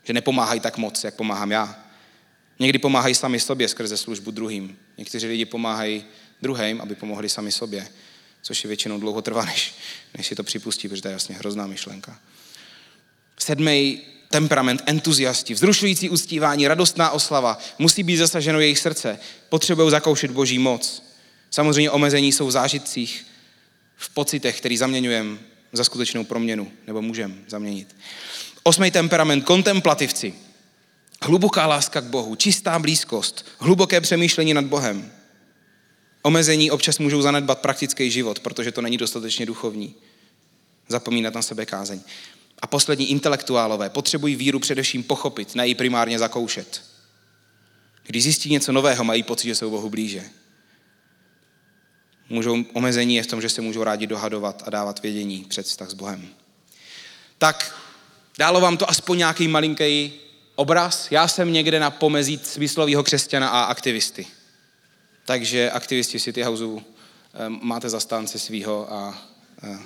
[0.03, 1.84] Že nepomáhají tak moc, jak pomáhám já.
[2.59, 4.77] Někdy pomáhají sami sobě skrze službu druhým.
[4.97, 6.03] Někteří lidi pomáhají
[6.41, 7.87] druhým, aby pomohli sami sobě,
[8.41, 9.73] což je většinou dlouho trvá, než,
[10.17, 12.19] než si to připustí, protože to je jasně hrozná myšlenka.
[13.39, 20.59] Sedmý temperament, entuziasti, vzrušující uctívání, radostná oslava, musí být zasaženo jejich srdce, potřebují zakoušet boží
[20.59, 21.03] moc.
[21.51, 23.25] Samozřejmě omezení jsou v zážitcích,
[23.97, 25.37] v pocitech, který zaměňujeme
[25.73, 27.95] za skutečnou proměnu, nebo můžeme zaměnit.
[28.63, 30.33] Osmý temperament, kontemplativci,
[31.25, 35.11] hluboká láska k Bohu, čistá blízkost, hluboké přemýšlení nad Bohem.
[36.21, 39.95] Omezení občas můžou zanedbat praktický život, protože to není dostatečně duchovní.
[40.87, 42.01] Zapomínat na sebe kázeň.
[42.59, 46.81] A poslední intelektuálové potřebují víru především pochopit, ne ji primárně zakoušet.
[48.07, 50.23] Když zjistí něco nového, mají pocit, že jsou Bohu blíže.
[52.29, 55.89] Můžou, omezení je v tom, že se můžou rádi dohadovat a dávat vědění před vztah
[55.89, 56.27] s Bohem.
[57.37, 57.75] Tak
[58.37, 60.13] dálo vám to aspoň nějaký malinký
[60.55, 61.07] obraz.
[61.11, 64.27] Já jsem někde na pomezí smyslového křesťana a aktivisty.
[65.25, 69.27] Takže aktivisti City Houseu eh, máte zastánce svýho a
[69.63, 69.77] eh,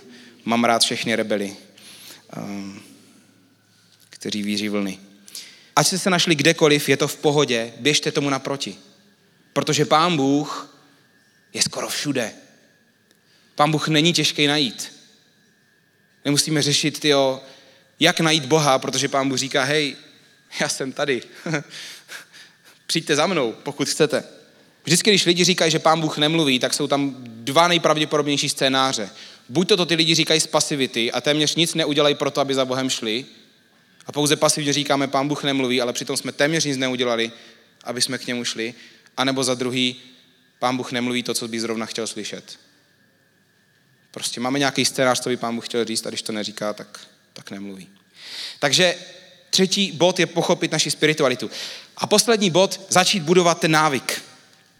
[0.46, 1.56] mám rád všechny rebely.
[2.38, 2.82] Ehm,
[4.10, 5.00] kteří víří vlny.
[5.76, 8.76] Ať jste se našli kdekoliv, je to v pohodě, běžte tomu naproti.
[9.54, 10.76] Protože Pán Bůh
[11.54, 12.32] je skoro všude.
[13.56, 14.94] Pán Bůh není těžký najít.
[16.26, 17.42] Nemusíme řešit, tyjo,
[18.00, 19.96] jak najít Boha, protože Pán Bůh říká, hej,
[20.60, 21.22] já jsem tady.
[22.88, 24.24] Přijďte za mnou, pokud chcete.
[24.84, 29.10] Vždycky, když lidi říkají, že Pán Bůh nemluví, tak jsou tam dva nejpravděpodobnější scénáře.
[29.50, 32.66] Buď to ty lidi říkají z pasivity a téměř nic neudělají pro to, aby za
[32.66, 33.26] Bohem šli,
[34.10, 37.32] a pouze pasivně říkáme, pán Bůh nemluví, ale přitom jsme téměř nic neudělali,
[37.84, 38.74] aby jsme k němu šli,
[39.18, 39.96] anebo za druhý,
[40.60, 42.60] pán Bůh nemluví to, co by zrovna chtěl slyšet.
[44.12, 47.00] Prostě máme nějaký scénář, co by pán Bůh chtěl říct a když to neříká, tak,
[47.34, 47.90] tak nemluví.
[48.60, 48.96] Takže
[49.50, 51.52] třetí bod je pochopit naši spiritualitu.
[51.98, 54.22] A poslední bod, začít budovat ten návyk.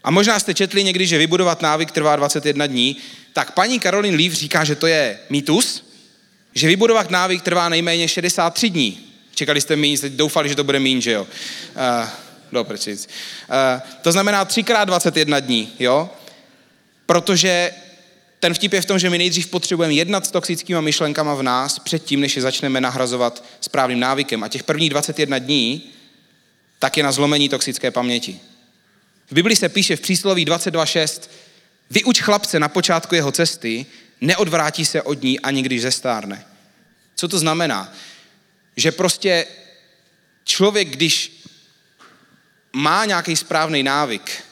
[0.04, 2.96] A možná jste četli někdy, že vybudovat návyk trvá 21 dní,
[3.32, 5.84] tak paní Caroline Leaf říká, že to je mýtus,
[6.54, 9.06] že vybudovat návyk trvá nejméně 63 dní.
[9.34, 11.22] Čekali jste méně, doufali, že to bude méně, že jo?
[11.22, 12.08] Uh,
[12.52, 12.96] dobře, uh,
[14.02, 16.10] to znamená 3x21 dní, jo?
[17.06, 17.72] Protože
[18.40, 21.78] ten vtip je v tom, že my nejdřív potřebujeme jednat s toxickými myšlenkama v nás
[21.78, 24.44] předtím, než je začneme nahrazovat správným návykem.
[24.44, 25.90] A těch prvních 21 dní
[26.78, 28.40] tak je na zlomení toxické paměti.
[29.30, 31.30] V Biblii se píše v přísloví 22.6
[31.90, 33.86] Vyuč chlapce na počátku jeho cesty,
[34.20, 36.46] neodvrátí se od ní ani když zestárne.
[37.16, 37.92] Co to znamená?
[38.76, 39.46] Že prostě
[40.44, 41.42] člověk, když
[42.72, 44.44] má nějaký správný návyk,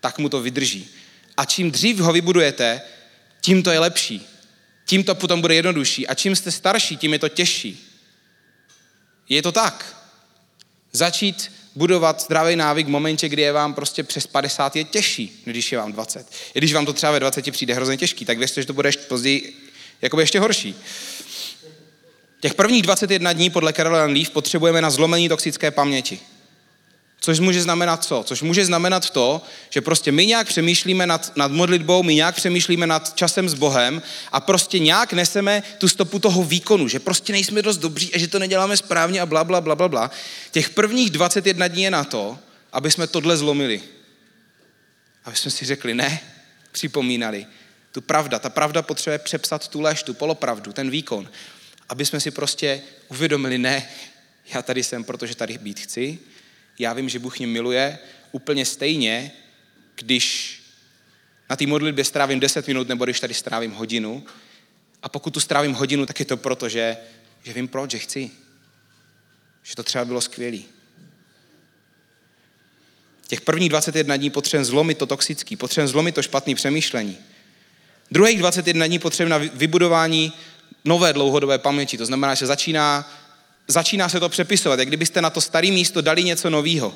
[0.00, 0.90] tak mu to vydrží.
[1.36, 2.82] A čím dřív ho vybudujete,
[3.46, 4.26] tím to je lepší.
[4.84, 6.06] Tím to potom bude jednodušší.
[6.06, 7.86] A čím jste starší, tím je to těžší.
[9.28, 9.96] Je to tak.
[10.92, 15.72] Začít budovat zdravý návyk v momentě, kdy je vám prostě přes 50 je těžší, když
[15.72, 16.32] je vám 20.
[16.54, 18.88] I když vám to třeba ve 20 přijde hrozně těžký, tak věřte, že to bude
[18.88, 19.70] ještě později
[20.02, 20.74] jakoby ještě horší.
[22.40, 26.20] Těch prvních 21 dní podle Caroline Leaf potřebujeme na zlomení toxické paměti.
[27.20, 28.22] Což může znamenat co?
[28.26, 32.86] Což může znamenat to, že prostě my nějak přemýšlíme nad, nad modlitbou, my nějak přemýšlíme
[32.86, 34.02] nad časem s Bohem
[34.32, 38.28] a prostě nějak neseme tu stopu toho výkonu, že prostě nejsme dost dobří a že
[38.28, 40.10] to neděláme správně a bla, bla, bla, bla, bla.
[40.50, 42.38] Těch prvních 21 dní je na to,
[42.72, 43.82] aby jsme tohle zlomili.
[45.24, 46.20] Aby jsme si řekli, ne,
[46.72, 47.46] připomínali.
[47.92, 51.30] Tu pravda, ta pravda potřebuje přepsat tu lež, tu polopravdu, ten výkon.
[51.88, 53.88] Aby jsme si prostě uvědomili, ne,
[54.54, 56.18] já tady jsem, protože tady být chci,
[56.78, 57.98] já vím, že Bůh mě miluje
[58.32, 59.32] úplně stejně,
[59.94, 60.56] když
[61.50, 64.24] na té modlitbě strávím 10 minut, nebo když tady strávím hodinu.
[65.02, 66.96] A pokud tu strávím hodinu, tak je to proto, že,
[67.42, 68.30] že vím proč, že chci.
[69.62, 70.64] Že to třeba bylo skvělý.
[73.26, 77.18] Těch prvních 21 dní potřebujeme zlomit to toxický, potřebujeme zlomit to špatné přemýšlení.
[78.10, 80.32] Druhých 21 dní potřebujeme na vybudování
[80.84, 81.98] nové dlouhodobé paměti.
[81.98, 83.12] To znamená, že začíná
[83.68, 86.94] začíná se to přepisovat, jak kdybyste na to staré místo dali něco nového.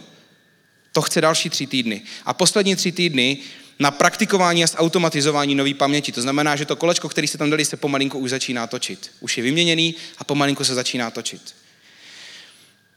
[0.93, 2.03] To chce další tři týdny.
[2.25, 3.39] A poslední tři týdny
[3.79, 6.13] na praktikování a zautomatizování nové paměti.
[6.13, 9.11] To znamená, že to kolečko, který se tam dali, se pomalinku už začíná točit.
[9.21, 11.55] Už je vyměněný a pomalinku se začíná točit.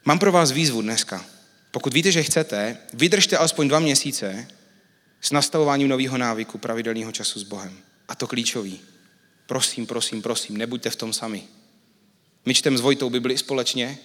[0.06, 1.26] Mám pro vás výzvu dneska.
[1.72, 4.48] Pokud víte, že chcete, vydržte alespoň dva měsíce
[5.22, 7.78] s nastavováním nového návyku pravidelného času s Bohem.
[8.08, 8.80] A to klíčový.
[9.46, 11.44] Prosím, prosím, prosím, nebuďte v tom sami.
[12.46, 13.98] My čteme s Vojtou Bibli společně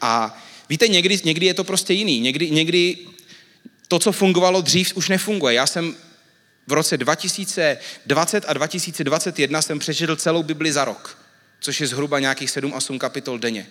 [0.00, 2.20] a víte, někdy, někdy je to prostě jiný.
[2.20, 2.98] Někdy, někdy
[3.88, 5.54] to, co fungovalo dřív, už nefunguje.
[5.54, 5.96] Já jsem
[6.66, 11.18] v roce 2020 a 2021 jsem přečetl celou Bibli za rok,
[11.60, 13.66] což je zhruba nějakých 7-8 kapitol denně.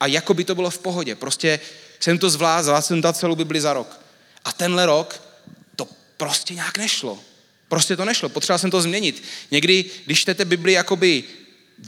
[0.00, 1.14] A jako by to bylo v pohodě.
[1.14, 1.60] Prostě
[2.00, 4.00] jsem to zvládl, zvládl jsem dát celou Bibli za rok.
[4.44, 5.22] A tenhle rok
[5.76, 7.20] to prostě nějak nešlo.
[7.68, 9.22] Prostě to nešlo, potřeboval jsem to změnit.
[9.50, 11.24] Někdy, když čtete Bibli jakoby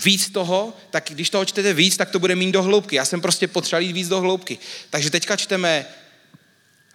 [0.05, 2.97] víc toho, tak když toho čtete víc, tak to bude mít do hloubky.
[2.97, 4.59] Já jsem prostě potřeboval jít víc do hloubky.
[4.91, 5.87] Takže teďka čteme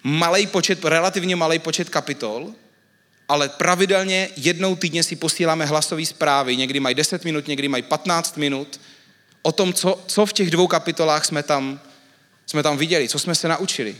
[0.03, 2.53] malý počet, relativně malý počet kapitol,
[3.29, 6.57] ale pravidelně jednou týdně si posíláme hlasové zprávy.
[6.57, 8.79] Někdy mají 10 minut, někdy mají 15 minut
[9.41, 11.79] o tom, co, co v těch dvou kapitolách jsme tam,
[12.45, 13.95] jsme tam viděli, co jsme se naučili.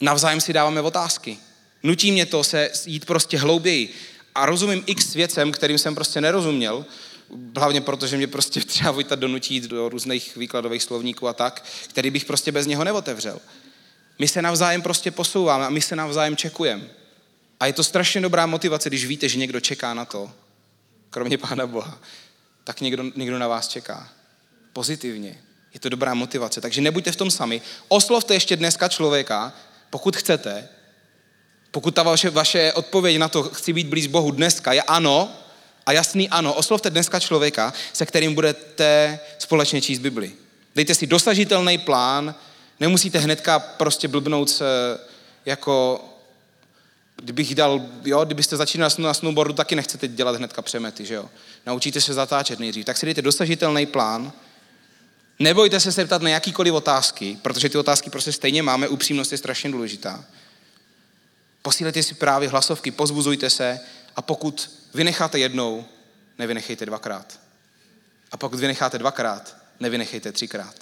[0.00, 1.38] Navzájem si dáváme otázky.
[1.82, 3.94] Nutí mě to se jít prostě hlouběji.
[4.34, 6.86] A rozumím x věcem, kterým jsem prostě nerozuměl,
[7.56, 12.10] hlavně proto, že mě prostě třeba Vojta donutí do různých výkladových slovníků a tak, který
[12.10, 13.40] bych prostě bez něho neotevřel.
[14.18, 16.84] My se navzájem prostě posouváme a my se navzájem čekujeme.
[17.60, 20.32] A je to strašně dobrá motivace, když víte, že někdo čeká na to,
[21.10, 21.98] kromě Pána Boha,
[22.64, 24.08] tak někdo, někdo na vás čeká.
[24.72, 25.38] Pozitivně.
[25.74, 26.60] Je to dobrá motivace.
[26.60, 27.60] Takže nebuďte v tom sami.
[27.88, 29.52] Oslovte ještě dneska člověka,
[29.90, 30.68] pokud chcete,
[31.70, 35.32] pokud ta vaše, vaše odpověď na to, chci být blíž Bohu dneska, je ano,
[35.86, 40.32] a jasný ano, oslovte dneska člověka, se kterým budete společně číst Bibli.
[40.74, 42.34] Dejte si dosažitelný plán,
[42.80, 44.64] nemusíte hnedka prostě blbnout se
[45.46, 46.04] jako
[47.16, 51.30] kdybych dal, jo, kdybyste začínali na snowboardu, taky nechcete dělat hnedka přemety, že jo.
[51.66, 52.84] Naučíte se zatáčet nejdřív.
[52.84, 54.32] Tak si dejte dosažitelný plán.
[55.38, 59.38] Nebojte se se ptat na jakýkoliv otázky, protože ty otázky prostě stejně máme, upřímnost je
[59.38, 60.24] strašně důležitá.
[61.62, 63.80] Posílejte si právě hlasovky, pozbuzujte se
[64.16, 65.84] a pokud vynecháte jednou,
[66.38, 67.40] nevynechejte dvakrát.
[68.32, 70.74] A pokud vynecháte dvakrát, nevynechejte třikrát.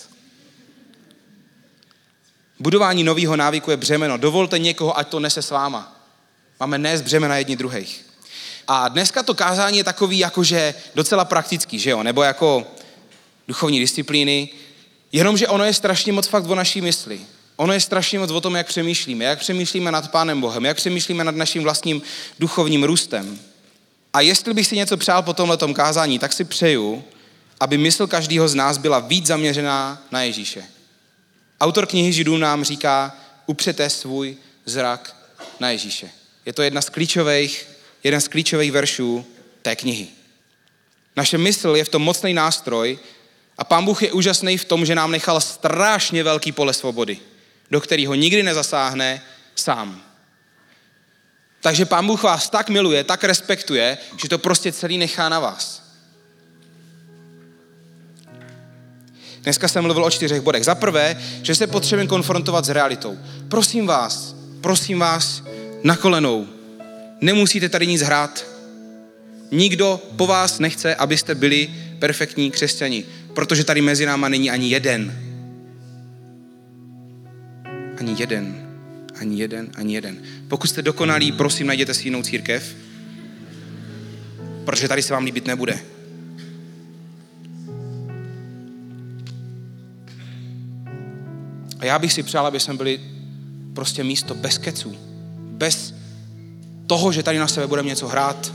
[2.61, 4.17] Budování nového návyku je břemeno.
[4.17, 6.07] Dovolte někoho, ať to nese s váma.
[6.61, 8.07] Máme nést břemena jedni druhých.
[8.69, 12.03] A dneska to kázání je takový jakože docela praktický, že jo?
[12.03, 12.67] Nebo jako
[13.49, 14.49] duchovní disciplíny.
[15.13, 17.21] Jenomže ono je strašně moc fakt o naší mysli.
[17.57, 19.25] Ono je strašně moc o tom, jak přemýšlíme.
[19.25, 22.03] Jak přemýšlíme nad Pánem Bohem, jak přemýšlíme nad naším vlastním
[22.39, 23.39] duchovním růstem.
[24.13, 27.05] A jestli bych si něco přál po tomhle kázání, tak si přeju,
[27.61, 30.65] aby mysl každého z nás byla víc zaměřená na Ježíše.
[31.61, 35.17] Autor knihy Židů nám říká, upřete svůj zrak
[35.61, 36.11] na Ježíše.
[36.47, 37.69] Je to jedna z klíčových,
[38.05, 39.27] jeden z klíčových veršů
[39.63, 40.09] té knihy.
[41.17, 42.99] Naše mysl je v tom mocný nástroj
[43.59, 47.19] a pán Bůh je úžasný v tom, že nám nechal strašně velký pole svobody,
[47.73, 49.23] do kterého nikdy nezasáhne
[49.55, 50.03] sám.
[51.61, 55.83] Takže pán Bůh vás tak miluje, tak respektuje, že to prostě celý nechá na vás.
[59.41, 60.65] Dneska jsem mluvil o čtyřech bodech.
[60.65, 63.19] Za prvé, že se potřebujeme konfrontovat s realitou.
[63.49, 65.43] Prosím vás, prosím vás,
[65.83, 66.49] na kolenou.
[67.21, 68.47] Nemusíte tady nic hrát.
[69.51, 73.05] Nikdo po vás nechce, abyste byli perfektní křesťani,
[73.35, 75.32] protože tady mezi náma není ani jeden.
[78.03, 78.69] Ani jeden.
[79.21, 80.19] Ani jeden, ani jeden.
[80.49, 82.77] Pokud jste dokonalí, prosím, najděte si jinou církev,
[84.65, 85.79] protože tady se vám líbit nebude.
[91.79, 93.01] A já bych si přál, aby jsme byli
[93.75, 94.97] prostě místo bez keců,
[95.39, 95.95] bez
[96.87, 98.53] toho, že tady na sebe budeme něco hrát,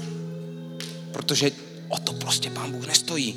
[1.11, 1.51] protože
[1.87, 3.35] o to prostě pán Bůh nestojí.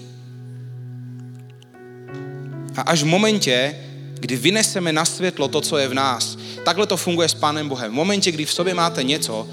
[2.77, 3.75] A až v momentě,
[4.21, 7.93] kdy vyneseme na světlo to, co je v nás, takhle to funguje s Pánem Bohem.
[7.93, 9.49] V momentě, kdy v sobě máte něco,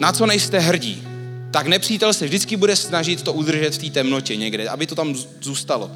[0.00, 1.02] na co nejste hrdí,
[1.50, 5.14] tak nepřítel se vždycky bude snažit to udržet v té temnotě někde, aby to tam
[5.40, 5.90] zůstalo.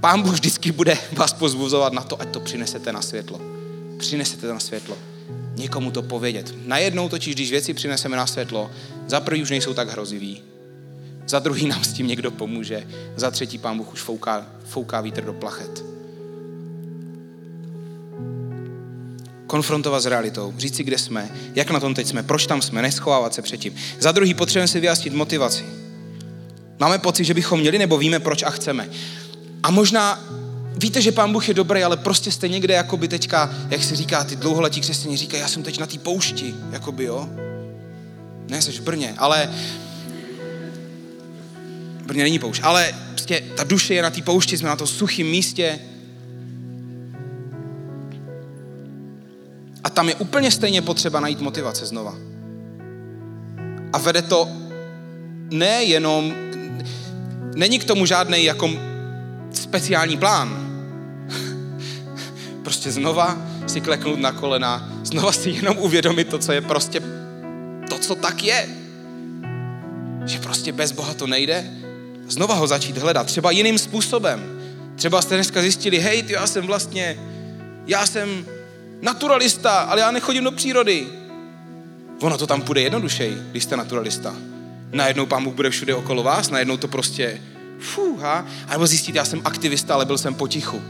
[0.00, 3.40] Pán Bůh vždycky bude vás pozbuzovat na to, ať to přinesete na světlo.
[3.98, 4.96] Přinesete to na světlo.
[5.56, 6.54] Někomu to povědět.
[6.66, 8.70] Najednou totiž, když věci přineseme na světlo,
[9.06, 10.42] za prvý už nejsou tak hrozivý,
[11.34, 15.24] za druhý nám s tím někdo pomůže, za třetí pán Bůh už fouká, fouká vítr
[15.24, 15.84] do plachet.
[19.46, 22.82] konfrontovat s realitou, říct si, kde jsme, jak na tom teď jsme, proč tam jsme,
[22.82, 23.74] neschovávat se předtím.
[24.00, 25.64] Za druhý potřebujeme si vyjasnit motivaci.
[26.80, 28.88] Máme pocit, že bychom měli, nebo víme, proč a chceme.
[29.62, 30.24] A možná
[30.76, 33.96] víte, že pán Bůh je dobrý, ale prostě jste někde, jako by teďka, jak se
[33.96, 37.28] říká, ty dlouholetí křesťané říkají, já jsem teď na té poušti, jakoby, jo.
[38.48, 39.50] Ne, jsi v Brně, ale
[42.06, 45.26] Brně není poušť, ale prostě ta duše je na té poušti, jsme na to suchém
[45.26, 45.78] místě,
[49.84, 52.14] A tam je úplně stejně potřeba najít motivace znova.
[53.92, 54.48] A vede to
[55.50, 56.34] nejenom,
[57.56, 58.70] není k tomu žádný jako
[59.52, 60.70] speciální plán.
[62.62, 67.00] Prostě znova si kleknout na kolena, znova si jenom uvědomit to, co je prostě
[67.88, 68.68] to, co tak je.
[70.26, 71.70] Že prostě bez Boha to nejde.
[72.28, 74.60] Znova ho začít hledat, třeba jiným způsobem.
[74.96, 77.18] Třeba jste dneska zjistili, hej, ty, já jsem vlastně,
[77.86, 78.46] já jsem
[79.02, 81.06] naturalista, ale já nechodím do přírody.
[82.20, 84.34] Ono to tam půjde jednodušeji, když jste naturalista.
[84.92, 87.40] Najednou pán Bůh bude všude okolo vás, najednou to prostě
[87.80, 88.46] fuha.
[88.68, 90.82] A nebo zjistit, já jsem aktivista, ale byl jsem potichu.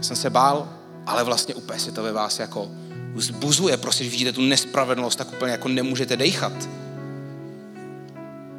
[0.00, 0.68] Jsem se bál,
[1.06, 2.70] ale vlastně úplně se to ve vás jako
[3.16, 6.68] zbuzuje, prostě, když vidíte tu nespravedlnost, tak úplně jako nemůžete dejchat.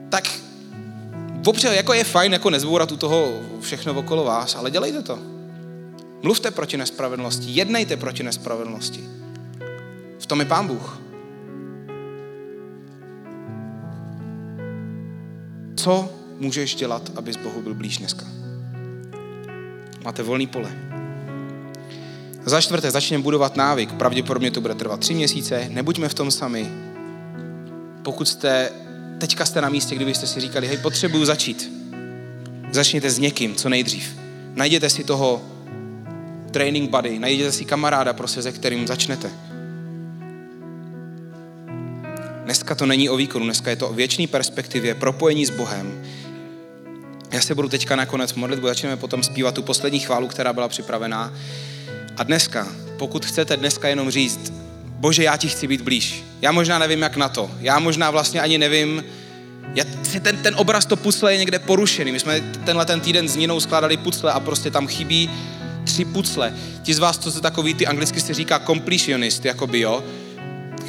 [0.10, 0.39] Tak
[1.46, 5.20] občas jako je fajn jako nezbourat u toho všechno okolo vás, ale dělejte to.
[6.22, 9.04] Mluvte proti nespravedlnosti, jednejte proti nespravedlnosti.
[10.20, 11.02] V tom je Pán Bůh.
[15.76, 16.10] Co
[16.40, 18.26] můžeš dělat, abys Bohu byl blíž dneska?
[20.06, 20.72] Máte volný pole.
[22.46, 23.94] Za čtvrté, začněme budovat návyk.
[23.94, 25.68] Pravděpodobně to bude trvat tři měsíce.
[25.70, 26.72] Nebuďme v tom sami.
[28.04, 28.72] Pokud jste,
[29.20, 31.72] teďka jste na místě, kdybyste si říkali, hej, potřebuju začít.
[32.72, 34.16] Začněte s někým, co nejdřív.
[34.56, 35.42] Najděte si toho
[36.52, 39.32] training buddy, najděte si kamaráda, prostě, se kterým začnete.
[42.44, 46.04] Dneska to není o výkonu, dneska je to o věčné perspektivě, propojení s Bohem.
[47.32, 51.34] Já se budu teďka nakonec modlit, začneme potom zpívat tu poslední chválu, která byla připravená.
[52.18, 52.68] A dneska,
[52.98, 54.54] pokud chcete dneska jenom říct,
[54.86, 56.24] Bože, já ti chci být blíž.
[56.42, 57.52] Já možná nevím, jak na to.
[57.60, 59.04] Já možná vlastně ani nevím,
[59.76, 59.84] já,
[60.22, 62.12] ten, ten obraz to pucle je někde porušený.
[62.12, 65.30] My jsme tenhle ten týden s Ninou skládali pucle a prostě tam chybí
[65.84, 66.54] tři pucle.
[66.84, 70.04] Ti z vás, co se takový, ty anglicky se říká completionist, by jo.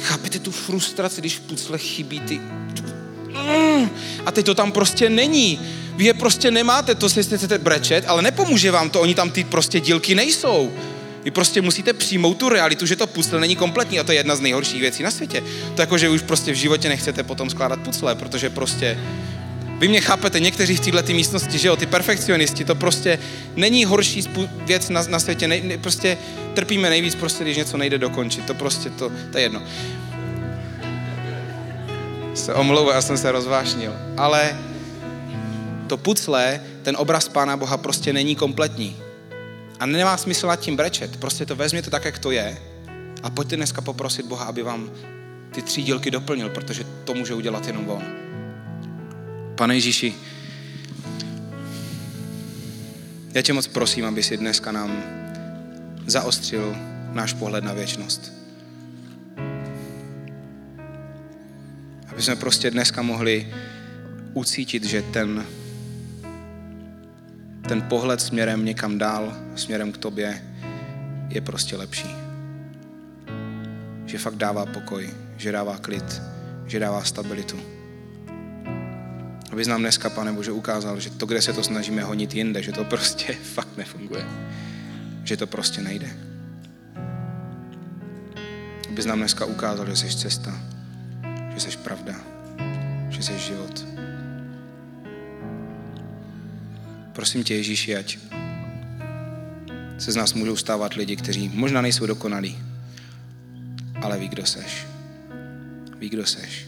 [0.01, 2.41] Chápete tu frustraci, když v pucle chybí ty...
[4.25, 5.59] A teď to tam prostě není.
[5.95, 9.43] Vy je prostě nemáte, to si chcete brečet, ale nepomůže vám to, oni tam ty
[9.43, 10.71] prostě dílky nejsou.
[11.23, 14.35] Vy prostě musíte přijmout tu realitu, že to pucle není kompletní a to je jedna
[14.35, 15.43] z nejhorších věcí na světě.
[15.75, 18.97] To jako, že už prostě v životě nechcete potom skládat pucle, protože prostě
[19.81, 23.19] vy mě chápete, někteří v této místnosti, že jo, ty perfekcionisti, to prostě
[23.55, 24.23] není horší
[24.65, 26.17] věc na, na světě, ne, ne, prostě
[26.53, 29.63] trpíme nejvíc prostě, když něco nejde dokončit, to prostě, to, to je jedno.
[32.33, 34.57] Se omlouvám, já jsem se rozvášnil, ale
[35.87, 39.00] to pucle, ten obraz Pána Boha prostě není kompletní.
[39.81, 42.57] A nemá smysl nad tím brečet, prostě to vezměte tak, jak to je
[43.23, 44.91] a pojďte dneska poprosit Boha, aby vám
[45.51, 48.03] ty tři dílky doplnil, protože to může udělat jenom on.
[49.55, 50.13] Pane Ježíši,
[53.33, 55.03] já tě moc prosím, aby si dneska nám
[56.05, 56.75] zaostřil
[57.11, 58.33] náš pohled na věčnost.
[62.07, 63.53] Aby jsme prostě dneska mohli
[64.33, 65.45] ucítit, že ten,
[67.71, 70.43] ten pohled směrem někam dál, směrem k tobě,
[71.29, 72.15] je prostě lepší.
[74.05, 76.21] Že fakt dává pokoj, že dává klid,
[76.65, 77.59] že dává stabilitu.
[79.51, 82.71] Aby nám dneska, pane Bože, ukázal, že to, kde se to snažíme honit jinde, že
[82.71, 84.25] to prostě fakt nefunguje.
[85.23, 86.09] Že to prostě nejde.
[88.89, 90.59] Aby nám dneska ukázal, že jsi cesta,
[91.53, 92.15] že jsi pravda,
[93.09, 93.90] že jsi život.
[97.13, 98.17] Prosím tě, Ježíši, ať
[99.97, 102.59] se z nás můžou stávat lidi, kteří možná nejsou dokonalí,
[104.01, 104.87] ale ví, kdo seš.
[105.99, 106.67] Ví, kdo seš.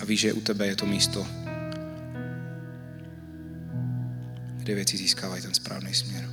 [0.00, 1.26] A ví, že u tebe je to místo,
[4.56, 6.31] kde věci získávají ten správný směr.